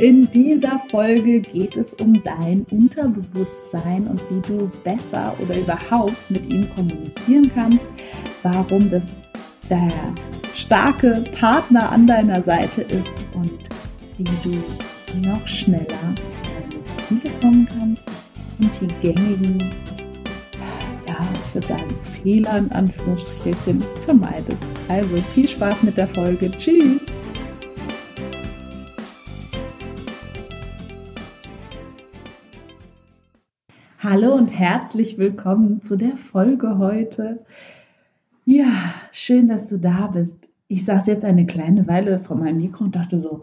in 0.00 0.30
dieser 0.30 0.80
Folge 0.90 1.40
geht 1.40 1.76
es 1.76 1.92
um 1.94 2.22
dein 2.22 2.64
Unterbewusstsein 2.70 4.06
und 4.06 4.20
wie 4.30 4.40
du 4.48 4.70
besser 4.82 5.36
oder 5.40 5.58
überhaupt 5.58 6.30
mit 6.30 6.46
ihm 6.46 6.68
kommunizieren 6.74 7.50
kannst, 7.54 7.86
warum 8.42 8.88
das 8.88 9.28
der 9.68 9.92
starke 10.54 11.22
Partner 11.38 11.92
an 11.92 12.06
deiner 12.06 12.40
Seite 12.42 12.80
ist 12.80 13.10
und 13.34 13.60
wie 14.16 14.24
du 14.42 15.18
noch 15.20 15.46
schneller 15.46 15.84
deine 15.84 16.96
Ziele 17.06 17.34
kommen 17.40 17.68
kannst 17.68 18.06
und 18.58 18.80
die 18.80 19.06
gängigen, 19.06 19.70
ja, 21.06 21.28
ich 21.34 21.54
würde 21.54 21.66
sagen, 21.66 21.98
Fehler 22.22 22.56
in 22.56 22.72
Anführungsstrichen 22.72 23.84
vermeidest. 24.06 24.66
Also 24.88 25.16
viel 25.34 25.46
Spaß 25.46 25.82
mit 25.82 25.98
der 25.98 26.08
Folge. 26.08 26.50
Tschüss! 26.52 27.02
Hallo 34.02 34.32
und 34.32 34.46
herzlich 34.46 35.18
willkommen 35.18 35.82
zu 35.82 35.96
der 35.96 36.16
Folge 36.16 36.78
heute. 36.78 37.44
Ja, 38.46 38.72
schön, 39.12 39.46
dass 39.46 39.68
du 39.68 39.78
da 39.78 40.06
bist. 40.06 40.38
Ich 40.68 40.86
saß 40.86 41.06
jetzt 41.06 41.26
eine 41.26 41.44
kleine 41.44 41.86
Weile 41.86 42.18
vor 42.18 42.38
meinem 42.38 42.62
Mikro 42.62 42.84
und 42.84 42.96
dachte 42.96 43.20
so, 43.20 43.42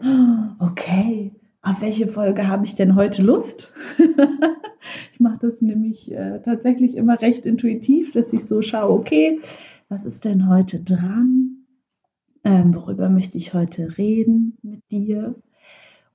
okay, 0.58 1.30
auf 1.62 1.80
welche 1.80 2.08
Folge 2.08 2.48
habe 2.48 2.64
ich 2.64 2.74
denn 2.74 2.96
heute 2.96 3.22
Lust? 3.22 3.72
ich 5.12 5.20
mache 5.20 5.38
das 5.42 5.62
nämlich 5.62 6.10
äh, 6.10 6.40
tatsächlich 6.42 6.96
immer 6.96 7.22
recht 7.22 7.46
intuitiv, 7.46 8.10
dass 8.10 8.32
ich 8.32 8.44
so 8.44 8.60
schaue, 8.60 8.90
okay, 8.90 9.38
was 9.88 10.04
ist 10.04 10.24
denn 10.24 10.48
heute 10.48 10.80
dran? 10.80 11.66
Ähm, 12.42 12.74
worüber 12.74 13.08
möchte 13.08 13.38
ich 13.38 13.54
heute 13.54 13.96
reden 13.96 14.58
mit 14.62 14.90
dir? 14.90 15.36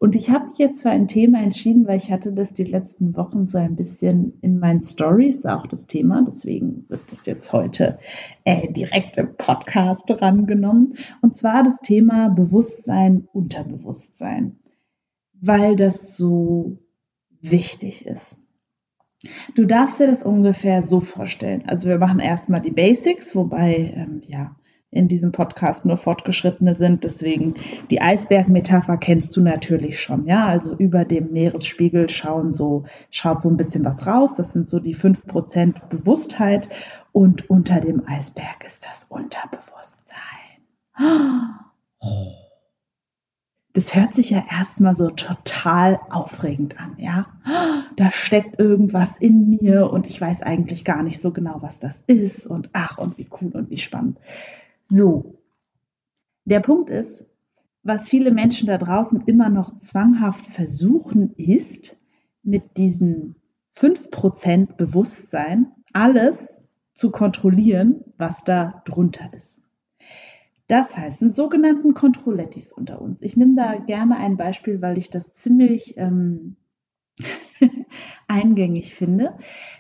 Und 0.04 0.18
ich 0.18 0.30
habe 0.30 0.48
mich 0.48 0.58
jetzt 0.58 0.82
für 0.82 0.90
ein 0.90 1.08
Thema 1.08 1.42
entschieden, 1.42 1.88
weil 1.88 1.96
ich 1.96 2.12
hatte 2.12 2.34
das 2.34 2.52
die 2.52 2.66
letzten 2.66 3.16
Wochen 3.16 3.48
so 3.48 3.58
ein 3.58 3.78
bisschen 3.78 4.38
in 4.42 4.60
meinen 4.60 4.82
Stories 4.82 5.46
auch 5.46 5.66
das 5.66 5.88
Thema. 5.88 6.26
Deswegen 6.28 6.84
wird 6.90 7.10
das 7.10 7.26
jetzt 7.26 7.54
heute 7.54 8.00
äh, 8.44 8.70
direkt 8.70 9.16
im 9.16 9.38
Podcast 9.38 10.10
drangenommen. 10.10 10.98
Und 11.22 11.38
zwar 11.38 11.64
das 11.64 11.80
Thema 11.80 12.28
Bewusstsein, 12.28 13.30
Unterbewusstsein, 13.32 14.60
weil 15.40 15.78
das 15.78 16.18
so 16.18 16.80
wichtig 17.40 18.06
ist. 18.06 18.42
Du 19.56 19.64
darfst 19.64 20.02
dir 20.02 20.08
das 20.08 20.24
ungefähr 20.24 20.84
so 20.84 21.00
vorstellen. 21.00 21.64
Also 21.68 21.88
wir 21.88 21.98
machen 21.98 22.20
erstmal 22.20 22.60
die 22.60 22.72
Basics, 22.72 23.38
wobei 23.38 23.94
ähm, 23.96 24.22
ja 24.28 24.58
in 24.94 25.08
diesem 25.08 25.32
Podcast 25.32 25.86
nur 25.86 25.98
Fortgeschrittene 25.98 26.76
sind. 26.76 27.04
Deswegen 27.04 27.56
die 27.90 28.02
Eisbergmetapher 28.02 28.98
kennst 28.98 29.36
du 29.36 29.42
natürlich 29.42 30.02
schon. 30.02 30.26
Ja, 30.26 30.46
also 30.48 30.76
über 30.76 31.06
dem 31.06 31.32
Meeresspiegel 31.32 32.10
schauen 32.10 32.54
so, 32.54 32.84
schaut 33.10 33.42
so 33.42 33.50
ein 33.50 33.58
bisschen 33.58 33.84
was 33.86 34.08
raus. 34.08 34.36
Das 34.36 34.54
sind 34.54 34.70
so 34.70 34.80
die 34.80 34.94
fünf 34.94 35.26
Prozent 35.26 35.90
Bewusstheit. 35.90 36.70
Und 37.12 37.50
unter 37.50 37.80
dem 37.80 38.08
Eisberg 38.08 38.64
ist 38.66 38.86
das 38.86 39.06
Unterbewusstsein. 39.06 40.18
Das 43.74 43.96
hört 43.96 44.14
sich 44.14 44.30
ja 44.30 44.44
erstmal 44.52 44.96
so 44.96 45.10
total 45.10 46.00
aufregend 46.12 46.80
an, 46.80 46.96
ja. 46.98 47.26
Da 47.96 48.12
steckt 48.12 48.60
irgendwas 48.60 49.18
in 49.18 49.50
mir 49.50 49.92
und 49.92 50.06
ich 50.06 50.22
weiß 50.22 50.44
eigentlich 50.44 50.86
gar 50.86 51.02
nicht 51.02 51.20
so 51.20 51.32
genau, 51.32 51.58
was 51.62 51.80
das 51.80 52.04
ist 52.06 52.46
und 52.46 52.70
ach 52.74 53.00
und 53.00 53.18
wie 53.18 53.28
cool 53.42 53.52
und 53.54 53.72
wie 53.72 53.80
spannend. 53.80 54.20
So, 54.84 55.40
der 56.46 56.60
Punkt 56.60 56.90
ist, 56.90 57.30
was 57.84 58.08
viele 58.08 58.32
Menschen 58.32 58.68
da 58.68 58.78
draußen 58.78 59.24
immer 59.26 59.50
noch 59.50 59.78
zwanghaft 59.78 60.46
versuchen, 60.46 61.34
ist, 61.36 61.98
mit 62.44 62.78
diesen 62.78 63.36
5% 63.78 64.76
Bewusstsein 64.76 65.72
alles 65.94 66.62
zu 66.94 67.12
kontrollieren, 67.12 68.04
was 68.18 68.44
da 68.44 68.82
drunter 68.86 69.34
ist. 69.34 69.62
Das 70.68 70.96
heißt, 70.96 71.20
sind 71.20 71.36
sogenannten 71.36 71.94
Kontrollettis 71.94 72.72
unter 72.72 73.02
uns. 73.02 73.22
Ich 73.22 73.36
nehme 73.36 73.56
da 73.56 73.76
gerne 73.76 74.18
ein 74.18 74.38
Beispiel, 74.38 74.82
weil 74.82 74.98
ich 74.98 75.10
das 75.10 75.34
ziemlich 75.34 75.98
ähm, 75.98 76.56
eingängig 78.28 78.96
finde. 78.96 79.34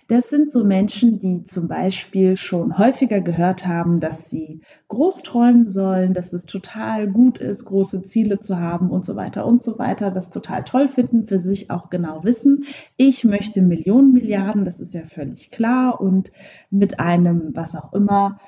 Das 0.08 0.30
sind 0.30 0.52
so 0.52 0.64
Menschen, 0.64 1.20
die 1.20 1.44
zum 1.44 1.68
Beispiel 1.68 2.36
schon 2.36 2.78
häufiger 2.78 3.22
gehört 3.22 3.66
haben, 3.66 4.00
dass 4.00 4.30
sie 4.30 4.62
groß 4.90 5.24
träumen 5.24 5.70
sollen, 5.70 6.14
dass 6.14 6.34
es 6.34 6.46
total 6.46 7.08
gut 7.08 7.38
ist, 7.38 7.66
große 7.66 8.04
Ziele 8.04 8.40
zu 8.40 8.60
haben 8.60 8.90
und 8.90 9.06
so 9.06 9.16
weiter 9.16 9.46
und 9.46 9.62
so 9.62 9.80
weiter, 9.80 10.12
das 10.12 10.30
total 10.30 10.64
toll 10.64 10.88
finden, 10.88 11.26
für 11.26 11.40
sich 11.40 11.72
auch 11.72 11.90
genau 11.90 12.24
wissen, 12.24 12.66
ich 12.98 13.24
möchte 13.24 13.62
Millionen, 13.62 14.12
Milliarden, 14.12 14.66
das 14.66 14.80
ist 14.80 14.94
ja 14.94 15.04
völlig 15.04 15.52
klar 15.52 16.02
und 16.02 16.32
mit 16.70 17.00
einem, 17.00 17.52
was 17.54 17.76
auch 17.76 17.94
immer, 17.94 18.40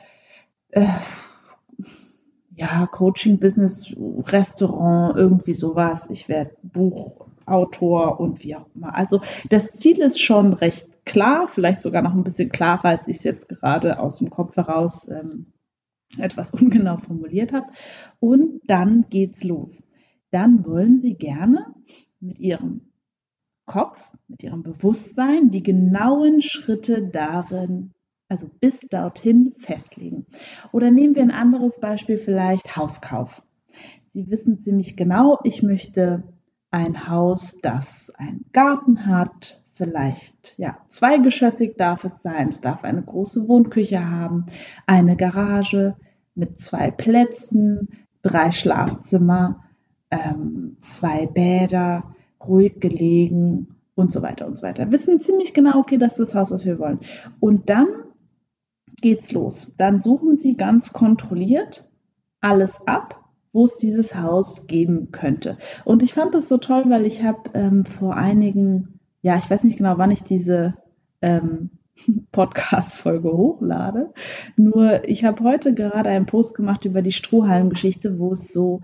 äh, 0.72 0.88
ja, 2.56 2.88
Coaching, 2.88 3.40
Business, 3.40 3.94
Restaurant, 3.97 5.18
irgendwie 5.18 5.53
sowas. 5.53 6.07
Ich 6.09 6.29
werde 6.29 6.56
Buchautor 7.45 8.19
und 8.19 8.44
wie 8.44 8.56
auch 8.56 8.67
immer. 8.75 8.95
Also 8.95 9.22
das 9.50 9.73
Ziel 9.73 10.01
ist 10.01 10.22
schon 10.22 10.53
recht 10.53 11.06
klar, 11.06 11.47
vielleicht 11.47 11.81
sogar 11.81 12.01
noch 12.01 12.13
ein 12.13 12.23
bisschen 12.23 12.50
klarer, 12.50 12.85
als 12.85 13.07
ich 13.07 13.17
es 13.17 13.23
jetzt 13.23 13.50
gerade 13.50 14.00
aus 14.00 14.17
dem 14.17 14.29
Kopf 14.29 14.56
heraus 14.57 15.07
ähm, 15.09 15.53
etwas 16.17 16.51
ungenau 16.53 16.97
formuliert 16.97 17.53
habe. 17.53 17.67
Und 18.19 18.61
dann 18.66 19.06
geht's 19.09 19.44
los. 19.44 19.88
Dann 20.31 20.66
wollen 20.66 21.00
Sie 21.00 21.16
gerne 21.16 21.73
mit 22.19 22.39
Ihrem 22.39 22.81
Kopf, 23.66 24.12
mit 24.27 24.44
Ihrem 24.44 24.63
Bewusstsein 24.63 25.50
die 25.50 25.63
genauen 25.63 26.41
Schritte 26.41 27.07
darin 27.07 27.91
also 28.27 28.50
bis 28.59 28.81
dorthin 28.81 29.53
festlegen. 29.57 30.25
Oder 30.72 30.89
nehmen 30.89 31.13
wir 31.13 31.22
ein 31.22 31.29
anderes 31.29 31.79
Beispiel, 31.79 32.17
vielleicht 32.17 32.75
Hauskauf. 32.75 33.44
Sie 34.09 34.31
wissen 34.31 34.59
ziemlich 34.59 34.97
genau, 34.97 35.39
ich 35.44 35.62
möchte 35.62 36.23
ein 36.75 37.08
Haus, 37.08 37.59
das 37.62 38.12
einen 38.18 38.44
Garten 38.52 39.06
hat, 39.06 39.62
vielleicht 39.72 40.56
ja 40.58 40.78
zweigeschossig 40.88 41.78
darf 41.78 42.03
es 42.03 42.22
sein, 42.22 42.50
es 42.50 42.59
darf 42.59 42.84
eine 42.84 43.02
große 43.02 43.47
Wohnküche 43.47 44.09
haben, 44.09 44.46
eine 44.86 45.16
Garage 45.16 45.96
mit 46.36 46.59
zwei 46.59 46.91
Plätzen, 46.91 47.88
drei 48.22 48.52
Schlafzimmer, 48.52 49.63
ähm, 50.12 50.75
zwei 50.81 51.28
Bäder, 51.28 52.13
ruhig 52.46 52.81
gelegen 52.81 53.78
und 53.96 54.12
so 54.12 54.22
weiter 54.22 54.46
und 54.46 54.57
so 54.57 54.63
weiter. 54.63 54.92
Wissen 54.92 55.22
ziemlich 55.22 55.53
genau, 55.53 55.80
okay, 55.80 55.97
das 55.97 56.19
ist 56.19 56.34
das 56.34 56.36
Haus, 56.36 56.52
was 56.52 56.66
wir 56.66 56.78
wollen. 56.78 57.00
Und 57.40 57.69
dann 57.69 57.88
geht's 59.02 59.31
los. 59.31 59.74
Dann 59.78 60.02
suchen 60.02 60.38
Sie 60.38 60.57
ganz 60.57 60.92
kontrolliert 60.92 61.90
alles 62.42 62.86
ab, 62.86 63.25
wo 63.55 63.63
es 63.63 63.77
dieses 63.77 64.16
Haus 64.16 64.67
geben 64.67 65.13
könnte. 65.13 65.57
Und 65.85 66.03
ich 66.03 66.13
fand 66.13 66.35
das 66.35 66.49
so 66.49 66.57
toll, 66.57 66.83
weil 66.89 67.05
ich 67.05 67.23
habe 67.23 67.51
ähm, 67.53 67.85
vor 67.85 68.17
einigen, 68.17 68.99
ja, 69.21 69.38
ich 69.38 69.49
weiß 69.49 69.63
nicht 69.63 69.77
genau, 69.77 69.97
wann 69.97 70.11
ich 70.11 70.23
diese 70.23 70.75
ähm, 71.21 71.69
Podcast-Folge 72.33 73.31
hochlade. 73.31 74.13
Nur 74.57 75.07
ich 75.07 75.23
habe 75.23 75.41
heute 75.45 75.73
gerade 75.73 76.09
einen 76.09 76.25
Post 76.25 76.53
gemacht 76.53 76.83
über 76.83 77.01
die 77.01 77.13
Strohhalmgeschichte, 77.13 78.19
wo 78.19 78.33
es 78.33 78.51
so 78.51 78.81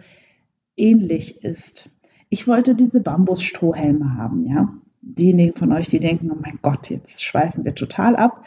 ähnlich 0.78 1.44
ist. 1.44 1.90
Ich 2.30 2.48
wollte 2.48 2.74
diese 2.74 3.02
Bambusstrohhelme 3.02 4.16
haben, 4.16 4.46
ja. 4.46 4.74
Diejenigen 5.02 5.58
von 5.58 5.74
euch, 5.74 5.90
die 5.90 6.00
denken, 6.00 6.32
oh 6.32 6.38
mein 6.40 6.60
Gott, 6.62 6.90
jetzt 6.90 7.22
schweifen 7.22 7.66
wir 7.66 7.76
total 7.76 8.16
ab. 8.16 8.46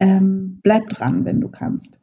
Ähm, 0.00 0.58
bleib 0.64 0.88
dran, 0.88 1.24
wenn 1.24 1.40
du 1.40 1.48
kannst. 1.48 1.99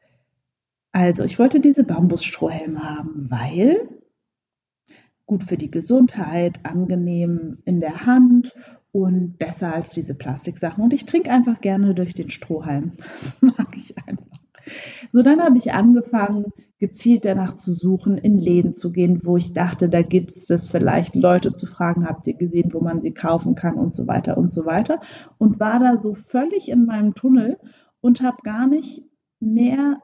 Also, 0.99 1.25
ich 1.25 1.37
wollte 1.37 1.59
diese 1.59 1.83
Bambusstrohhelme 1.83 2.81
haben, 2.81 3.27
weil 3.29 3.87
gut 5.27 5.43
für 5.43 5.55
die 5.55 5.69
Gesundheit, 5.69 6.61
angenehm 6.63 7.59
in 7.65 7.79
der 7.79 8.07
Hand 8.07 8.55
und 8.91 9.37
besser 9.37 9.75
als 9.75 9.91
diese 9.91 10.15
Plastiksachen. 10.15 10.83
Und 10.83 10.93
ich 10.93 11.05
trinke 11.05 11.29
einfach 11.29 11.61
gerne 11.61 11.93
durch 11.93 12.15
den 12.15 12.31
Strohhalm. 12.31 12.93
Das 12.97 13.37
mag 13.41 13.75
ich 13.75 13.95
einfach. 14.07 14.25
So, 15.11 15.21
dann 15.21 15.39
habe 15.39 15.57
ich 15.57 15.71
angefangen, 15.71 16.47
gezielt 16.79 17.25
danach 17.25 17.55
zu 17.55 17.73
suchen, 17.73 18.17
in 18.17 18.39
Läden 18.39 18.73
zu 18.73 18.91
gehen, 18.91 19.21
wo 19.23 19.37
ich 19.37 19.53
dachte, 19.53 19.89
da 19.89 20.01
gibt 20.01 20.31
es 20.31 20.47
das 20.47 20.67
vielleicht, 20.67 21.13
Leute 21.15 21.53
zu 21.53 21.67
fragen, 21.67 22.07
habt 22.07 22.25
ihr 22.25 22.33
gesehen, 22.33 22.73
wo 22.73 22.79
man 22.79 23.03
sie 23.03 23.13
kaufen 23.13 23.53
kann 23.53 23.75
und 23.75 23.93
so 23.93 24.07
weiter 24.07 24.35
und 24.35 24.51
so 24.51 24.65
weiter. 24.65 24.99
Und 25.37 25.59
war 25.59 25.79
da 25.79 25.97
so 25.97 26.15
völlig 26.15 26.69
in 26.69 26.87
meinem 26.87 27.13
Tunnel 27.13 27.59
und 28.01 28.21
habe 28.21 28.37
gar 28.41 28.65
nicht 28.65 29.03
mehr 29.39 30.01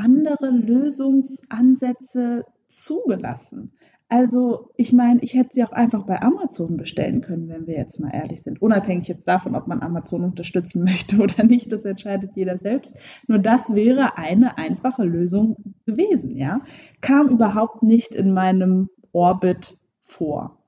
andere 0.00 0.50
Lösungsansätze 0.50 2.44
zugelassen. 2.66 3.72
Also, 4.08 4.70
ich 4.76 4.92
meine, 4.92 5.20
ich 5.22 5.34
hätte 5.34 5.50
sie 5.52 5.62
auch 5.62 5.70
einfach 5.70 6.04
bei 6.04 6.20
Amazon 6.20 6.76
bestellen 6.76 7.20
können, 7.20 7.48
wenn 7.48 7.68
wir 7.68 7.76
jetzt 7.76 8.00
mal 8.00 8.10
ehrlich 8.12 8.42
sind. 8.42 8.60
Unabhängig 8.60 9.06
jetzt 9.06 9.28
davon, 9.28 9.54
ob 9.54 9.68
man 9.68 9.82
Amazon 9.82 10.24
unterstützen 10.24 10.82
möchte 10.84 11.18
oder 11.18 11.44
nicht, 11.44 11.72
das 11.72 11.84
entscheidet 11.84 12.34
jeder 12.34 12.58
selbst. 12.58 12.96
Nur 13.28 13.38
das 13.38 13.72
wäre 13.72 14.18
eine 14.18 14.58
einfache 14.58 15.04
Lösung 15.04 15.74
gewesen, 15.86 16.36
ja. 16.36 16.62
Kam 17.00 17.28
überhaupt 17.28 17.84
nicht 17.84 18.14
in 18.16 18.32
meinem 18.32 18.88
Orbit 19.12 19.78
vor. 20.00 20.58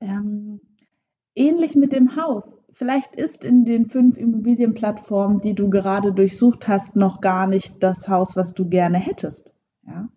Ähm, 0.00 0.60
ähnlich 1.40 1.74
mit 1.74 1.92
dem 1.92 2.16
Haus. 2.16 2.58
Vielleicht 2.70 3.16
ist 3.16 3.44
in 3.44 3.64
den 3.64 3.86
fünf 3.86 4.18
Immobilienplattformen, 4.18 5.38
die 5.38 5.54
du 5.54 5.70
gerade 5.70 6.12
durchsucht 6.12 6.68
hast, 6.68 6.96
noch 6.96 7.20
gar 7.20 7.46
nicht 7.46 7.82
das 7.82 8.08
Haus, 8.08 8.36
was 8.36 8.52
du 8.54 8.68
gerne 8.68 8.98
hättest. 8.98 9.54
Ja? 9.86 10.08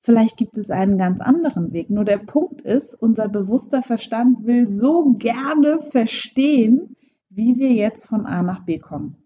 Vielleicht 0.00 0.38
gibt 0.38 0.56
es 0.56 0.70
einen 0.70 0.96
ganz 0.96 1.20
anderen 1.20 1.72
Weg. 1.72 1.90
Nur 1.90 2.04
der 2.04 2.18
Punkt 2.18 2.62
ist, 2.62 2.94
unser 2.94 3.28
bewusster 3.28 3.82
Verstand 3.82 4.46
will 4.46 4.68
so 4.68 5.12
gerne 5.12 5.82
verstehen, 5.82 6.96
wie 7.28 7.58
wir 7.58 7.72
jetzt 7.72 8.06
von 8.06 8.24
A 8.24 8.42
nach 8.42 8.64
B 8.64 8.78
kommen. 8.78 9.16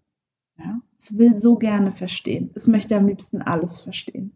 Ja? 0.58 0.80
Es 0.98 1.16
will 1.16 1.38
so 1.38 1.56
gerne 1.56 1.92
verstehen. 1.92 2.50
Es 2.54 2.66
möchte 2.66 2.96
am 2.96 3.06
liebsten 3.06 3.42
alles 3.42 3.78
verstehen. 3.78 4.32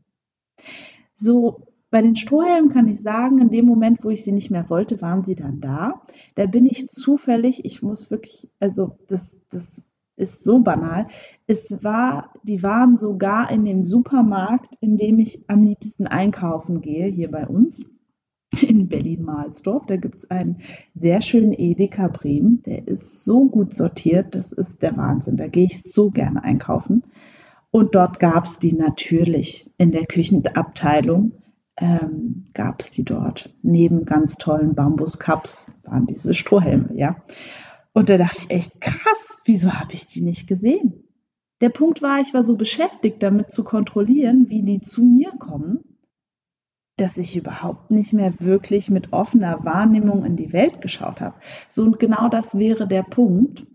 So, 1.14 1.65
bei 1.90 2.02
den 2.02 2.16
Strohhelmen 2.16 2.68
kann 2.68 2.88
ich 2.88 3.00
sagen, 3.00 3.38
in 3.38 3.50
dem 3.50 3.64
Moment, 3.64 4.04
wo 4.04 4.10
ich 4.10 4.24
sie 4.24 4.32
nicht 4.32 4.50
mehr 4.50 4.68
wollte, 4.68 5.00
waren 5.00 5.24
sie 5.24 5.36
dann 5.36 5.60
da. 5.60 6.02
Da 6.34 6.46
bin 6.46 6.66
ich 6.66 6.88
zufällig, 6.88 7.64
ich 7.64 7.82
muss 7.82 8.10
wirklich, 8.10 8.50
also 8.58 8.98
das, 9.06 9.38
das 9.50 9.84
ist 10.16 10.42
so 10.42 10.60
banal. 10.60 11.06
Es 11.46 11.84
war, 11.84 12.32
die 12.42 12.62
waren 12.62 12.96
sogar 12.96 13.50
in 13.50 13.64
dem 13.64 13.84
Supermarkt, 13.84 14.74
in 14.80 14.96
dem 14.96 15.18
ich 15.18 15.44
am 15.48 15.62
liebsten 15.62 16.06
einkaufen 16.06 16.80
gehe, 16.80 17.06
hier 17.06 17.30
bei 17.30 17.46
uns 17.46 17.84
in 18.62 18.88
Berlin-Mahlsdorf. 18.88 19.86
Da 19.86 19.96
gibt 19.96 20.16
es 20.16 20.30
einen 20.30 20.58
sehr 20.94 21.20
schönen 21.20 21.52
Edeka 21.52 22.08
Bremen. 22.08 22.62
Der 22.62 22.88
ist 22.88 23.24
so 23.24 23.46
gut 23.46 23.74
sortiert, 23.74 24.34
das 24.34 24.52
ist 24.52 24.82
der 24.82 24.96
Wahnsinn. 24.96 25.36
Da 25.36 25.48
gehe 25.48 25.66
ich 25.66 25.82
so 25.82 26.10
gerne 26.10 26.42
einkaufen. 26.42 27.02
Und 27.70 27.94
dort 27.94 28.18
gab 28.20 28.44
es 28.44 28.58
die 28.58 28.72
natürlich 28.72 29.70
in 29.76 29.92
der 29.92 30.06
Küchenabteilung. 30.06 31.32
Ähm, 31.78 32.46
gab 32.54 32.80
es 32.80 32.90
die 32.90 33.04
dort. 33.04 33.50
Neben 33.62 34.04
ganz 34.06 34.36
tollen 34.36 34.74
Bambuscups 34.74 35.72
waren 35.84 36.06
diese 36.06 36.34
Strohhelme, 36.34 36.90
ja. 36.94 37.16
Und 37.92 38.08
da 38.08 38.16
dachte 38.16 38.42
ich 38.42 38.50
echt, 38.50 38.80
krass, 38.80 39.38
wieso 39.44 39.72
habe 39.72 39.92
ich 39.92 40.06
die 40.06 40.22
nicht 40.22 40.46
gesehen? 40.46 41.04
Der 41.60 41.70
Punkt 41.70 42.02
war, 42.02 42.20
ich 42.20 42.34
war 42.34 42.44
so 42.44 42.56
beschäftigt 42.56 43.22
damit 43.22 43.50
zu 43.50 43.64
kontrollieren, 43.64 44.50
wie 44.50 44.62
die 44.62 44.80
zu 44.80 45.02
mir 45.02 45.30
kommen, 45.30 45.80
dass 46.96 47.16
ich 47.18 47.36
überhaupt 47.36 47.90
nicht 47.90 48.12
mehr 48.12 48.34
wirklich 48.38 48.90
mit 48.90 49.12
offener 49.12 49.64
Wahrnehmung 49.64 50.24
in 50.24 50.36
die 50.36 50.52
Welt 50.52 50.80
geschaut 50.80 51.20
habe. 51.20 51.36
So 51.68 51.82
und 51.82 51.98
genau 51.98 52.28
das 52.28 52.58
wäre 52.58 52.86
der 52.86 53.02
Punkt. 53.02 53.66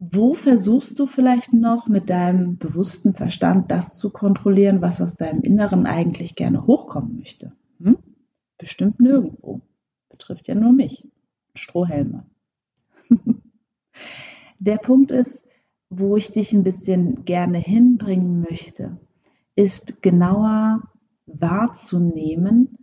Wo 0.00 0.34
versuchst 0.34 0.98
du 1.00 1.06
vielleicht 1.06 1.52
noch 1.52 1.88
mit 1.88 2.08
deinem 2.08 2.56
bewussten 2.56 3.14
Verstand 3.14 3.70
das 3.70 3.96
zu 3.96 4.10
kontrollieren, 4.10 4.80
was 4.80 5.00
aus 5.00 5.16
deinem 5.16 5.42
Inneren 5.42 5.86
eigentlich 5.86 6.36
gerne 6.36 6.66
hochkommen 6.66 7.16
möchte? 7.16 7.52
Hm? 7.80 7.98
Bestimmt 8.58 9.00
nirgendwo. 9.00 9.60
Betrifft 10.08 10.46
ja 10.46 10.54
nur 10.54 10.72
mich. 10.72 11.06
Strohhelme. 11.54 12.26
Der 14.60 14.76
Punkt 14.76 15.10
ist, 15.10 15.44
wo 15.90 16.16
ich 16.16 16.30
dich 16.30 16.52
ein 16.52 16.62
bisschen 16.62 17.24
gerne 17.24 17.58
hinbringen 17.58 18.40
möchte, 18.40 18.98
ist 19.56 20.02
genauer 20.02 20.82
wahrzunehmen, 21.26 22.78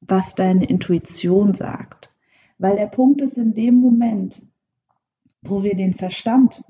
was 0.00 0.34
deine 0.34 0.64
Intuition 0.64 1.54
sagt. 1.54 2.10
Weil 2.58 2.76
der 2.76 2.86
Punkt 2.86 3.20
ist 3.20 3.36
in 3.36 3.54
dem 3.54 3.76
Moment, 3.76 4.42
wo 5.42 5.62
wir 5.62 5.76
den 5.76 5.94
Verstand 5.94 6.64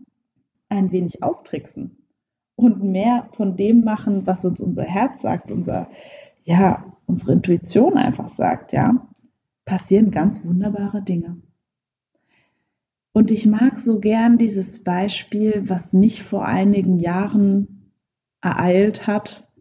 ein 0.68 0.90
wenig 0.92 1.22
austricksen 1.22 1.98
und 2.56 2.82
mehr 2.82 3.28
von 3.36 3.56
dem 3.56 3.84
machen, 3.84 4.26
was 4.26 4.44
uns 4.44 4.60
unser 4.60 4.84
Herz 4.84 5.22
sagt, 5.22 5.50
unser, 5.50 5.88
ja, 6.42 6.96
unsere 7.06 7.32
Intuition 7.32 7.96
einfach 7.96 8.28
sagt, 8.28 8.72
ja, 8.72 9.08
passieren 9.64 10.10
ganz 10.10 10.44
wunderbare 10.44 11.02
Dinge. 11.02 11.40
Und 13.12 13.30
ich 13.30 13.46
mag 13.46 13.78
so 13.78 14.00
gern 14.00 14.38
dieses 14.38 14.82
Beispiel, 14.82 15.68
was 15.68 15.92
mich 15.92 16.22
vor 16.22 16.46
einigen 16.46 16.98
Jahren 16.98 17.92
ereilt 18.40 19.06
hat, 19.06 19.51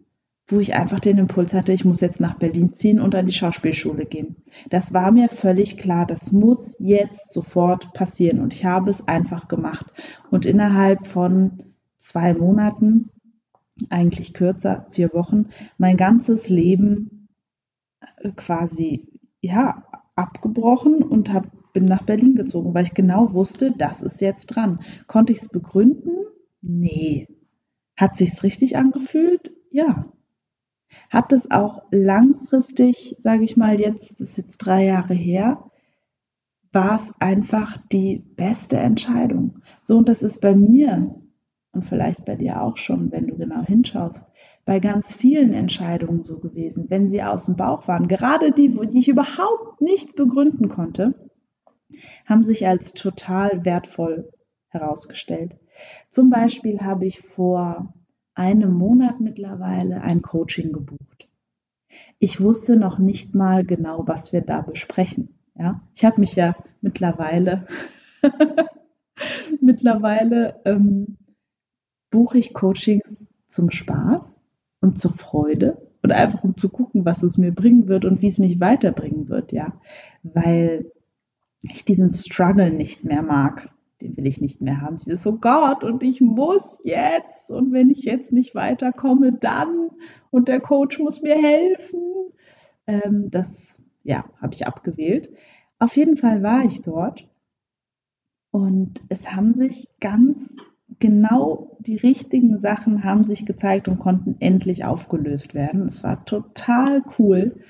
wo 0.48 0.60
ich 0.60 0.76
einfach 0.76 1.00
den 1.00 1.18
Impuls 1.18 1.54
hatte, 1.54 1.72
ich 1.72 1.86
muss 1.86 2.02
jetzt 2.02 2.20
nach 2.20 2.36
Berlin 2.36 2.74
ziehen 2.74 3.00
und 3.00 3.16
an 3.16 3.26
die 3.26 3.32
Schauspielschule 3.32 4.06
gehen. 4.06 4.36
Das 4.70 4.94
war 4.94 5.12
mir 5.12 5.30
völlig 5.30 5.78
klar, 5.78 6.06
das 6.06 6.32
muss 6.32 6.76
jetzt 6.80 7.32
sofort 7.34 7.94
passieren 7.94 8.40
und 8.40 8.54
ich 8.54 8.66
habe 8.66 8.90
es 8.90 9.08
einfach 9.08 9.48
gemacht. 9.48 9.86
Und 10.30 10.46
innerhalb 10.46 11.08
von 11.08 11.58
zwei 11.98 12.34
Monaten, 12.34 13.10
eigentlich 13.90 14.34
kürzer, 14.34 14.88
vier 14.92 15.14
Wochen, 15.14 15.50
mein 15.78 15.98
ganzes 15.98 16.50
Leben 16.50 17.30
äh, 18.18 18.32
quasi, 18.32 19.08
ja, 19.40 19.86
abgebrochen 20.16 21.04
und 21.04 21.32
hab, 21.32 21.48
bin 21.74 21.86
nach 21.86 22.04
Berlin 22.04 22.36
gezogen, 22.36 22.74
weil 22.74 22.84
ich 22.84 22.94
genau 22.94 23.34
wusste, 23.34 23.72
das 23.78 24.02
ist 24.02 24.20
jetzt 24.22 24.48
dran. 24.48 24.82
Konnte 25.08 25.32
ich 25.32 25.40
es 25.40 25.50
begründen? 25.50 26.26
Nee. 26.62 27.28
Hat 27.96 28.18
sich's 28.18 28.44
richtig 28.44 28.78
angefühlt? 28.78 29.52
Ja. 29.72 30.12
Hat 31.10 31.32
es 31.32 31.52
auch 31.52 31.84
langfristig, 31.92 33.16
sage 33.20 33.44
ich 33.44 33.58
mal, 33.58 33.80
jetzt, 33.80 34.12
das 34.12 34.22
ist 34.22 34.38
jetzt 34.38 34.58
drei 34.58 34.86
Jahre 34.86 35.14
her, 35.14 35.72
war 36.72 36.96
es 36.96 37.14
einfach 37.20 37.78
die 37.92 38.20
beste 38.36 38.78
Entscheidung. 38.78 39.62
So, 39.82 39.98
und 39.98 40.08
das 40.10 40.24
ist 40.24 40.40
bei 40.40 40.56
mir 40.56 41.16
und 41.74 41.86
vielleicht 41.86 42.26
bei 42.26 42.36
dir 42.36 42.62
auch 42.62 42.78
schon, 42.78 43.12
wenn 43.12 43.28
du 43.28 43.38
genau 43.38 43.64
hinschaust, 43.64 44.32
bei 44.66 44.80
ganz 44.80 45.14
vielen 45.14 45.54
Entscheidungen 45.54 46.24
so 46.24 46.40
gewesen, 46.40 46.86
wenn 46.90 47.10
sie 47.10 47.24
aus 47.24 47.46
dem 47.46 47.56
Bauch 47.56 47.88
waren. 47.88 48.08
Gerade 48.08 48.52
die, 48.52 48.70
die 48.70 49.00
ich 49.00 49.08
überhaupt 49.08 49.82
nicht 49.82 50.16
begründen 50.16 50.70
konnte, 50.70 51.30
haben 52.26 52.44
sich 52.44 52.68
als 52.68 52.94
total 52.94 53.66
wertvoll 53.66 54.32
herausgestellt. 54.68 55.58
Zum 56.10 56.30
Beispiel 56.30 56.82
habe 56.82 57.06
ich 57.06 57.22
vor 57.22 57.94
einem 58.33 58.74
Monat 58.74 59.19
mittlerweile 59.19 60.01
ein 60.01 60.22
Coaching 60.22 60.72
gebucht. 60.72 61.28
Ich 62.19 62.39
wusste 62.42 62.78
noch 62.78 63.00
nicht 63.00 63.36
mal 63.36 63.66
genau, 63.66 64.04
was 64.07 64.31
wir 64.31 64.42
da 64.42 64.62
besprechen. 64.62 65.39
Ja, 65.56 65.81
ich 65.94 66.06
habe 66.06 66.19
mich 66.19 66.35
ja 66.35 66.56
mittlerweile 66.81 67.68
mittlerweile 69.61 70.61
ähm, 70.66 71.18
buche 72.09 72.38
ich 72.38 72.54
Coachings 72.54 73.28
zum 73.47 73.71
Spaß 73.71 74.40
und 74.81 74.97
zur 74.97 75.14
Freude 75.14 75.88
und 76.02 76.11
einfach 76.11 76.44
um 76.44 76.57
zu 76.57 76.69
gucken, 76.69 77.06
was 77.06 77.23
es 77.23 77.38
mir 77.38 77.54
bringen 77.54 77.88
wird 77.88 78.06
und 78.06 78.21
wie 78.21 78.28
es 78.28 78.40
mich 78.40 78.59
weiterbringen 78.59 79.30
wird, 79.30 79.52
ja, 79.52 79.80
weil 80.23 80.92
ich 81.61 81.85
diesen 81.85 82.11
Struggle 82.11 82.71
nicht 82.71 83.04
mehr 83.04 83.21
mag. 83.21 83.69
Den 84.02 84.18
will 84.18 84.28
ich 84.28 84.42
nicht 84.42 84.62
mehr 84.62 84.81
haben. 84.81 84.98
Sie 84.98 85.12
ist 85.12 85.24
so 85.24 85.38
Gott 85.38 85.84
und 85.84 86.04
ich 86.04 86.22
muss 86.22 86.81
jetzt 86.84 87.52
und 87.52 87.72
wenn 87.72 87.90
ich 87.90 88.04
jetzt 88.04 88.31
nicht 88.31 88.56
weiterkomme, 88.56 89.34
dann 89.34 89.90
und 90.30 90.48
der 90.48 90.60
Coach 90.60 91.00
muss 91.00 91.22
mir 91.22 91.36
helfen. 91.36 92.02
Ähm, 92.88 93.30
das 93.30 93.84
ja 94.04 94.26
habe 94.42 94.54
ich 94.54 94.68
abgewählt. 94.68 95.31
Auf 95.80 95.96
jeden 95.96 96.18
Fall 96.18 96.44
war 96.44 96.66
ich 96.66 96.81
dort 96.81 97.28
und 98.52 99.02
es 99.10 99.31
haben 99.31 99.54
sich 99.54 99.88
ganz 100.00 100.56
genau 101.00 101.78
die 101.80 101.96
richtigen 101.98 102.60
Sachen 102.60 103.04
haben 103.04 103.24
sich 103.24 103.46
gezeigt 103.46 103.88
und 103.88 104.00
konnten 104.00 104.36
endlich 104.40 104.86
aufgelöst 104.86 105.56
werden. 105.56 105.88
Es 105.88 106.04
war 106.04 106.26
total 106.26 107.04
cool. 107.18 107.62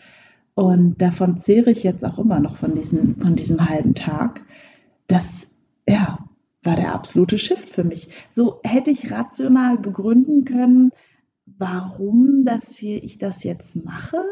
Und 0.53 1.01
davon 1.01 1.37
zehre 1.37 1.71
ich 1.71 1.83
jetzt 1.83 2.03
auch 2.03 2.19
immer 2.19 2.39
noch 2.39 2.57
von 2.57 2.75
diesem, 2.75 3.19
von 3.19 3.35
diesem 3.35 3.69
halben 3.69 3.95
Tag. 3.95 4.41
Das, 5.07 5.47
ja, 5.87 6.19
war 6.63 6.75
der 6.75 6.93
absolute 6.93 7.39
Shift 7.39 7.69
für 7.69 7.83
mich. 7.83 8.09
So 8.29 8.59
hätte 8.63 8.91
ich 8.91 9.11
rational 9.11 9.77
begründen 9.77 10.45
können, 10.45 10.91
warum 11.45 12.43
das 12.45 12.75
hier, 12.75 13.03
ich 13.03 13.17
das 13.17 13.43
jetzt 13.43 13.83
mache. 13.83 14.23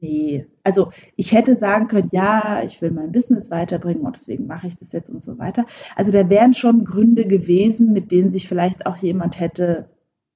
Nee. 0.00 0.46
Also 0.62 0.92
ich 1.16 1.32
hätte 1.32 1.56
sagen 1.56 1.88
können, 1.88 2.10
ja, 2.12 2.62
ich 2.62 2.82
will 2.82 2.90
mein 2.90 3.12
Business 3.12 3.50
weiterbringen 3.50 4.04
und 4.04 4.16
deswegen 4.16 4.46
mache 4.46 4.66
ich 4.66 4.76
das 4.76 4.92
jetzt 4.92 5.08
und 5.08 5.22
so 5.22 5.38
weiter. 5.38 5.64
Also 5.96 6.12
da 6.12 6.28
wären 6.28 6.52
schon 6.52 6.84
Gründe 6.84 7.26
gewesen, 7.26 7.92
mit 7.94 8.12
denen 8.12 8.28
sich 8.28 8.46
vielleicht 8.46 8.84
auch 8.84 8.98
jemand 8.98 9.40
hätte 9.40 9.88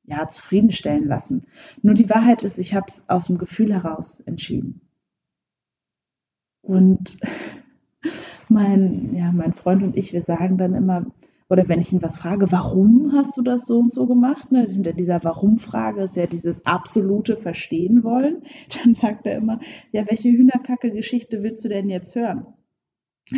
ja, 0.05 0.27
zufriedenstellen 0.27 1.07
lassen. 1.07 1.47
Nur 1.83 1.93
die 1.93 2.09
Wahrheit 2.09 2.43
ist, 2.43 2.59
ich 2.59 2.75
habe 2.75 2.87
es 2.89 3.09
aus 3.09 3.27
dem 3.27 3.37
Gefühl 3.37 3.75
heraus 3.75 4.21
entschieden. 4.21 4.81
Und 6.63 7.19
mein, 8.51 9.15
ja, 9.15 9.33
mein 9.33 9.53
Freund 9.53 9.83
und 9.83 9.97
ich, 9.97 10.13
wir 10.13 10.23
sagen 10.23 10.57
dann 10.57 10.75
immer, 10.75 11.07
oder 11.49 11.67
wenn 11.69 11.81
ich 11.81 11.93
ihn 11.93 12.03
was 12.03 12.19
frage, 12.19 12.53
warum 12.53 13.13
hast 13.15 13.37
du 13.39 13.43
das 13.43 13.67
so 13.67 13.79
und 13.79 13.93
so 13.93 14.07
gemacht? 14.07 14.53
Ne? 14.53 14.67
Hinter 14.67 14.93
dieser 14.93 15.25
Warum-Frage 15.25 16.03
ist 16.03 16.17
ja 16.17 16.27
dieses 16.27 16.67
absolute 16.67 17.37
Verstehen 17.37 18.05
wollen. 18.05 18.43
Dann 18.85 18.95
sagt 18.95 19.27
er 19.27 19.37
immer, 19.37 19.61
ja, 19.93 20.05
welche 20.09 20.29
Hühnerkacke-Geschichte 20.29 21.43
willst 21.43 21.65
du 21.65 21.69
denn 21.69 21.89
jetzt 21.89 22.15
hören? 22.15 22.47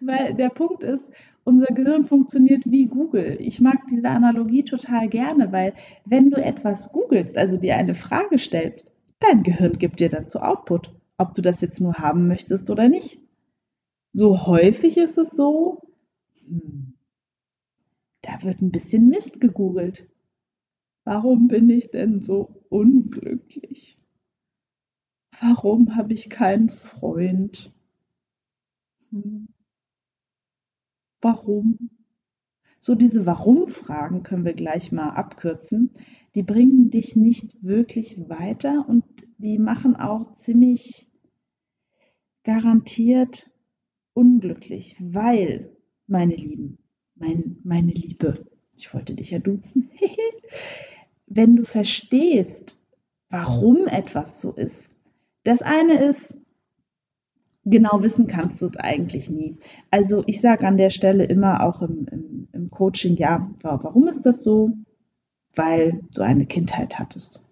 Weil 0.00 0.34
der 0.34 0.50
Punkt 0.50 0.84
ist, 0.84 1.10
unser 1.44 1.72
Gehirn 1.74 2.04
funktioniert 2.04 2.62
wie 2.66 2.86
Google. 2.86 3.36
Ich 3.40 3.60
mag 3.60 3.86
diese 3.90 4.08
Analogie 4.08 4.64
total 4.64 5.08
gerne, 5.08 5.52
weil 5.52 5.74
wenn 6.04 6.30
du 6.30 6.42
etwas 6.42 6.92
googelst, 6.92 7.38
also 7.38 7.56
dir 7.56 7.76
eine 7.76 7.94
Frage 7.94 8.38
stellst, 8.38 8.92
Dein 9.22 9.44
Gehirn 9.44 9.78
gibt 9.78 10.00
dir 10.00 10.08
dazu 10.08 10.40
Output, 10.40 10.90
ob 11.16 11.34
du 11.34 11.42
das 11.42 11.60
jetzt 11.60 11.80
nur 11.80 11.94
haben 11.94 12.26
möchtest 12.26 12.70
oder 12.70 12.88
nicht. 12.88 13.20
So 14.14 14.46
häufig 14.46 14.98
ist 14.98 15.16
es 15.16 15.30
so, 15.30 15.80
da 18.20 18.42
wird 18.42 18.60
ein 18.60 18.70
bisschen 18.70 19.08
Mist 19.08 19.40
gegoogelt. 19.40 20.06
Warum 21.04 21.48
bin 21.48 21.70
ich 21.70 21.90
denn 21.90 22.20
so 22.20 22.62
unglücklich? 22.68 23.98
Warum 25.40 25.96
habe 25.96 26.12
ich 26.12 26.28
keinen 26.28 26.68
Freund? 26.68 27.72
Hm. 29.10 29.48
Warum? 31.22 31.90
So 32.80 32.94
diese 32.94 33.24
Warum-Fragen 33.24 34.22
können 34.24 34.44
wir 34.44 34.54
gleich 34.54 34.92
mal 34.92 35.10
abkürzen. 35.10 35.94
Die 36.34 36.42
bringen 36.42 36.90
dich 36.90 37.16
nicht 37.16 37.64
wirklich 37.64 38.28
weiter 38.28 38.86
und 38.88 39.04
die 39.38 39.58
machen 39.58 39.96
auch 39.96 40.34
ziemlich 40.34 41.08
garantiert 42.44 43.51
unglücklich, 44.14 44.96
weil, 45.00 45.76
meine 46.06 46.34
Lieben, 46.34 46.78
mein, 47.14 47.58
meine 47.64 47.92
Liebe, 47.92 48.46
ich 48.76 48.92
wollte 48.92 49.14
dich 49.14 49.30
ja 49.30 49.38
duzen, 49.38 49.90
wenn 51.26 51.56
du 51.56 51.64
verstehst, 51.64 52.76
warum 53.30 53.86
etwas 53.86 54.40
so 54.40 54.52
ist. 54.52 54.94
Das 55.44 55.62
eine 55.62 56.04
ist, 56.04 56.36
genau 57.64 58.02
wissen 58.02 58.26
kannst 58.26 58.62
du 58.62 58.66
es 58.66 58.76
eigentlich 58.76 59.30
nie. 59.30 59.56
Also 59.90 60.22
ich 60.26 60.40
sage 60.40 60.66
an 60.66 60.76
der 60.76 60.90
Stelle 60.90 61.24
immer 61.24 61.64
auch 61.64 61.82
im, 61.82 62.06
im, 62.10 62.48
im 62.52 62.70
Coaching, 62.70 63.16
ja, 63.16 63.50
warum 63.62 64.08
ist 64.08 64.26
das 64.26 64.42
so? 64.42 64.72
Weil 65.54 66.00
du 66.14 66.22
eine 66.22 66.46
Kindheit 66.46 66.98
hattest. 66.98 67.42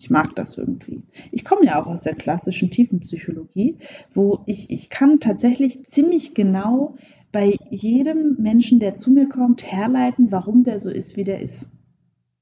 Ich 0.00 0.10
mag 0.10 0.34
das 0.36 0.56
irgendwie. 0.56 1.02
Ich 1.32 1.44
komme 1.44 1.66
ja 1.66 1.82
auch 1.82 1.86
aus 1.86 2.02
der 2.02 2.14
klassischen 2.14 2.70
Tiefenpsychologie, 2.70 3.78
wo 4.14 4.40
ich, 4.46 4.70
ich 4.70 4.90
kann 4.90 5.18
tatsächlich 5.18 5.86
ziemlich 5.88 6.34
genau 6.34 6.96
bei 7.32 7.56
jedem 7.68 8.36
Menschen, 8.38 8.78
der 8.78 8.96
zu 8.96 9.10
mir 9.10 9.28
kommt, 9.28 9.70
herleiten, 9.70 10.30
warum 10.30 10.62
der 10.62 10.78
so 10.78 10.90
ist, 10.90 11.16
wie 11.16 11.24
der 11.24 11.40
ist. 11.40 11.72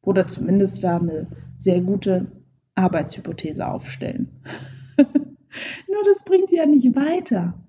Oder 0.03 0.27
zumindest 0.27 0.85
da 0.85 0.99
eine 0.99 1.29
sehr 1.57 1.81
gute 1.81 2.27
Arbeitshypothese 2.75 3.67
aufstellen. 3.67 4.29
Nur 4.97 6.03
das 6.05 6.25
bringt 6.25 6.53
ja 6.53 6.67
nicht 6.67 6.95
weiter. 6.95 7.66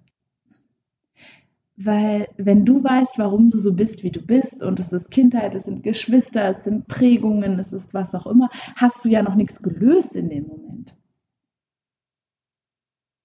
Weil 1.80 2.28
wenn 2.38 2.66
du 2.66 2.84
weißt, 2.84 3.20
warum 3.20 3.52
du 3.52 3.58
so 3.60 3.76
bist, 3.76 4.04
wie 4.04 4.10
du 4.10 4.20
bist, 4.20 4.64
und 4.64 4.80
es 4.80 4.92
ist 4.92 5.12
Kindheit, 5.12 5.54
es 5.54 5.66
sind 5.66 5.84
Geschwister, 5.84 6.50
es 6.50 6.64
sind 6.64 6.88
Prägungen, 6.88 7.60
es 7.60 7.72
ist 7.72 7.94
was 7.94 8.16
auch 8.16 8.26
immer, 8.26 8.50
hast 8.76 9.06
du 9.06 9.10
ja 9.10 9.22
noch 9.22 9.36
nichts 9.36 9.62
gelöst 9.62 10.16
in 10.16 10.30
dem 10.30 10.48
Moment. 10.48 10.98